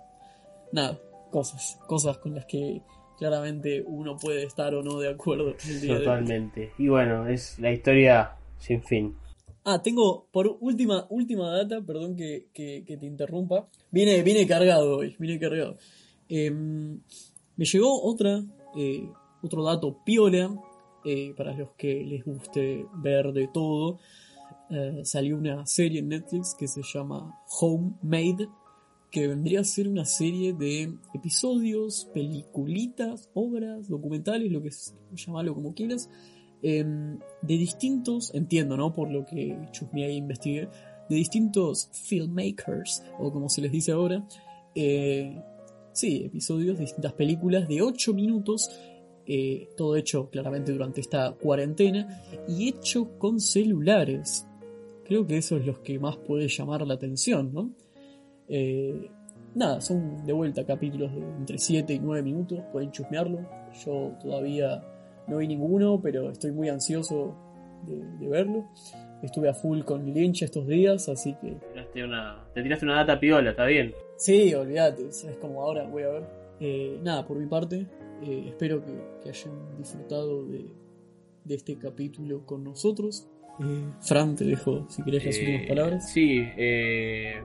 [0.72, 0.98] nada,
[1.30, 2.82] cosas, cosas con las que
[3.18, 6.04] claramente uno puede estar o no de acuerdo el día de hoy.
[6.04, 6.72] Totalmente.
[6.78, 9.16] Y bueno, es la historia sin fin.
[9.64, 13.68] Ah, tengo por última, última data, perdón que, que- que te interrumpa.
[13.90, 15.76] Viene, viene cargado hoy, viene cargado.
[16.28, 17.00] Em,
[17.56, 18.42] me llegó otra,
[18.76, 19.06] eh,
[19.42, 20.50] otro dato piola,
[21.04, 23.98] eh, para los que les guste ver de todo.
[24.70, 28.48] Eh, salió una serie en Netflix que se llama Homemade,
[29.10, 35.54] que vendría a ser una serie de episodios, peliculitas, obras, documentales, lo que es, llamarlo
[35.54, 36.08] como quieras,
[36.62, 38.94] em, de distintos, entiendo, ¿no?
[38.94, 40.68] Por lo que chusmeé e investigué,
[41.08, 44.24] de distintos filmmakers, o como se les dice ahora,
[44.74, 45.42] eh,
[45.92, 48.70] sí, episodios distintas películas de 8 minutos,
[49.26, 54.46] eh, todo hecho claramente durante esta cuarentena, y hecho con celulares.
[55.04, 57.70] Creo que eso es lo que más puede llamar la atención, ¿no?
[58.48, 59.10] Eh,
[59.54, 63.40] nada, son de vuelta capítulos de entre 7 y 9 minutos, pueden chusmearlo.
[63.84, 64.82] Yo todavía
[65.30, 67.34] no vi ninguno, pero estoy muy ansioso
[67.86, 68.66] de, de verlo.
[69.22, 73.20] Estuve a full con Lynch estos días, así que Tiraste una, te tiraste una data
[73.20, 73.92] piola, está bien.
[74.16, 76.22] sí, olvídate, es como ahora voy a ver.
[76.60, 77.86] Eh, nada, por mi parte,
[78.22, 78.92] eh, espero que,
[79.22, 80.66] que hayan disfrutado de,
[81.44, 83.26] de este capítulo con nosotros.
[83.60, 86.10] Eh, Fran, te dejo si querés las últimas Eh, palabras.
[86.12, 87.42] Sí, eh,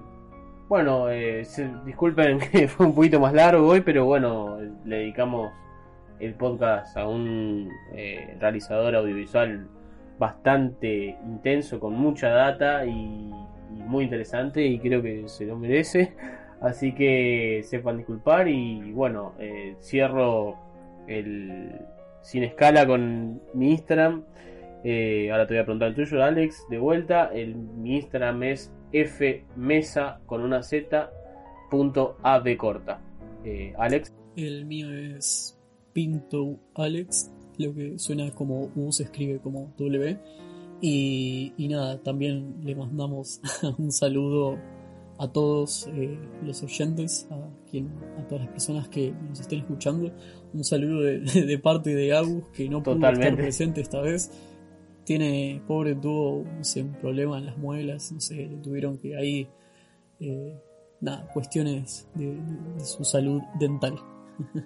[0.70, 5.52] bueno, eh, se- disculpen que fue un poquito más largo hoy, pero bueno, le dedicamos
[6.20, 9.68] el podcast a un eh, realizador audiovisual
[10.18, 13.32] bastante intenso, con mucha data y,
[13.70, 16.14] muy interesante, y creo que se lo merece.
[16.62, 20.56] Así que sepan disculpar y bueno, eh, cierro
[21.08, 21.82] el
[22.22, 24.24] sin escala con mi Instagram.
[24.84, 27.30] Eh, ahora te voy a preguntar el tuyo, Alex, de vuelta.
[27.34, 31.12] El, mi Instagram es fmesa con una z
[31.70, 33.02] punto ab corta.
[33.78, 35.55] Alex, El mío es
[35.96, 40.20] Pinto Alex, lo que suena como U se escribe como W.
[40.82, 43.40] Y, y nada, también le mandamos
[43.78, 44.58] un saludo
[45.18, 47.38] a todos eh, los oyentes, a,
[47.72, 50.12] quien, a todas las personas que nos estén escuchando.
[50.54, 53.28] Un saludo de, de parte de Agus, que no pudo Totalmente.
[53.30, 54.32] estar presente esta vez.
[55.06, 59.16] Tiene, pobre, tuvo no sé, un problema en las muelas, no sé, le tuvieron que
[59.16, 59.48] ahí,
[60.20, 60.60] eh,
[61.00, 63.96] nada, cuestiones de, de su salud dental.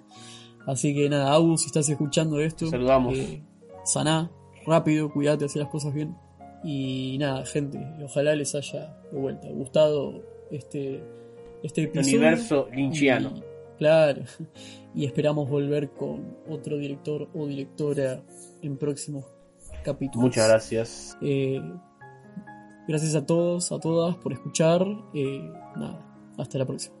[0.66, 3.16] Así que nada, Abu, si estás escuchando esto, saludamos.
[3.16, 3.42] Eh,
[3.84, 4.30] saná,
[4.66, 6.16] rápido, cuídate, haz las cosas bien.
[6.62, 11.02] Y nada, gente, ojalá les haya de vuelta gustado este,
[11.62, 12.18] este episodio.
[12.18, 13.32] Universo linchiano.
[13.78, 14.22] Claro,
[14.94, 18.22] y esperamos volver con otro director o directora
[18.60, 19.24] en próximos
[19.82, 20.22] capítulos.
[20.22, 21.18] Muchas gracias.
[21.22, 21.62] Eh,
[22.86, 24.84] gracias a todos, a todas por escuchar.
[25.14, 26.06] Eh, nada,
[26.36, 26.99] hasta la próxima.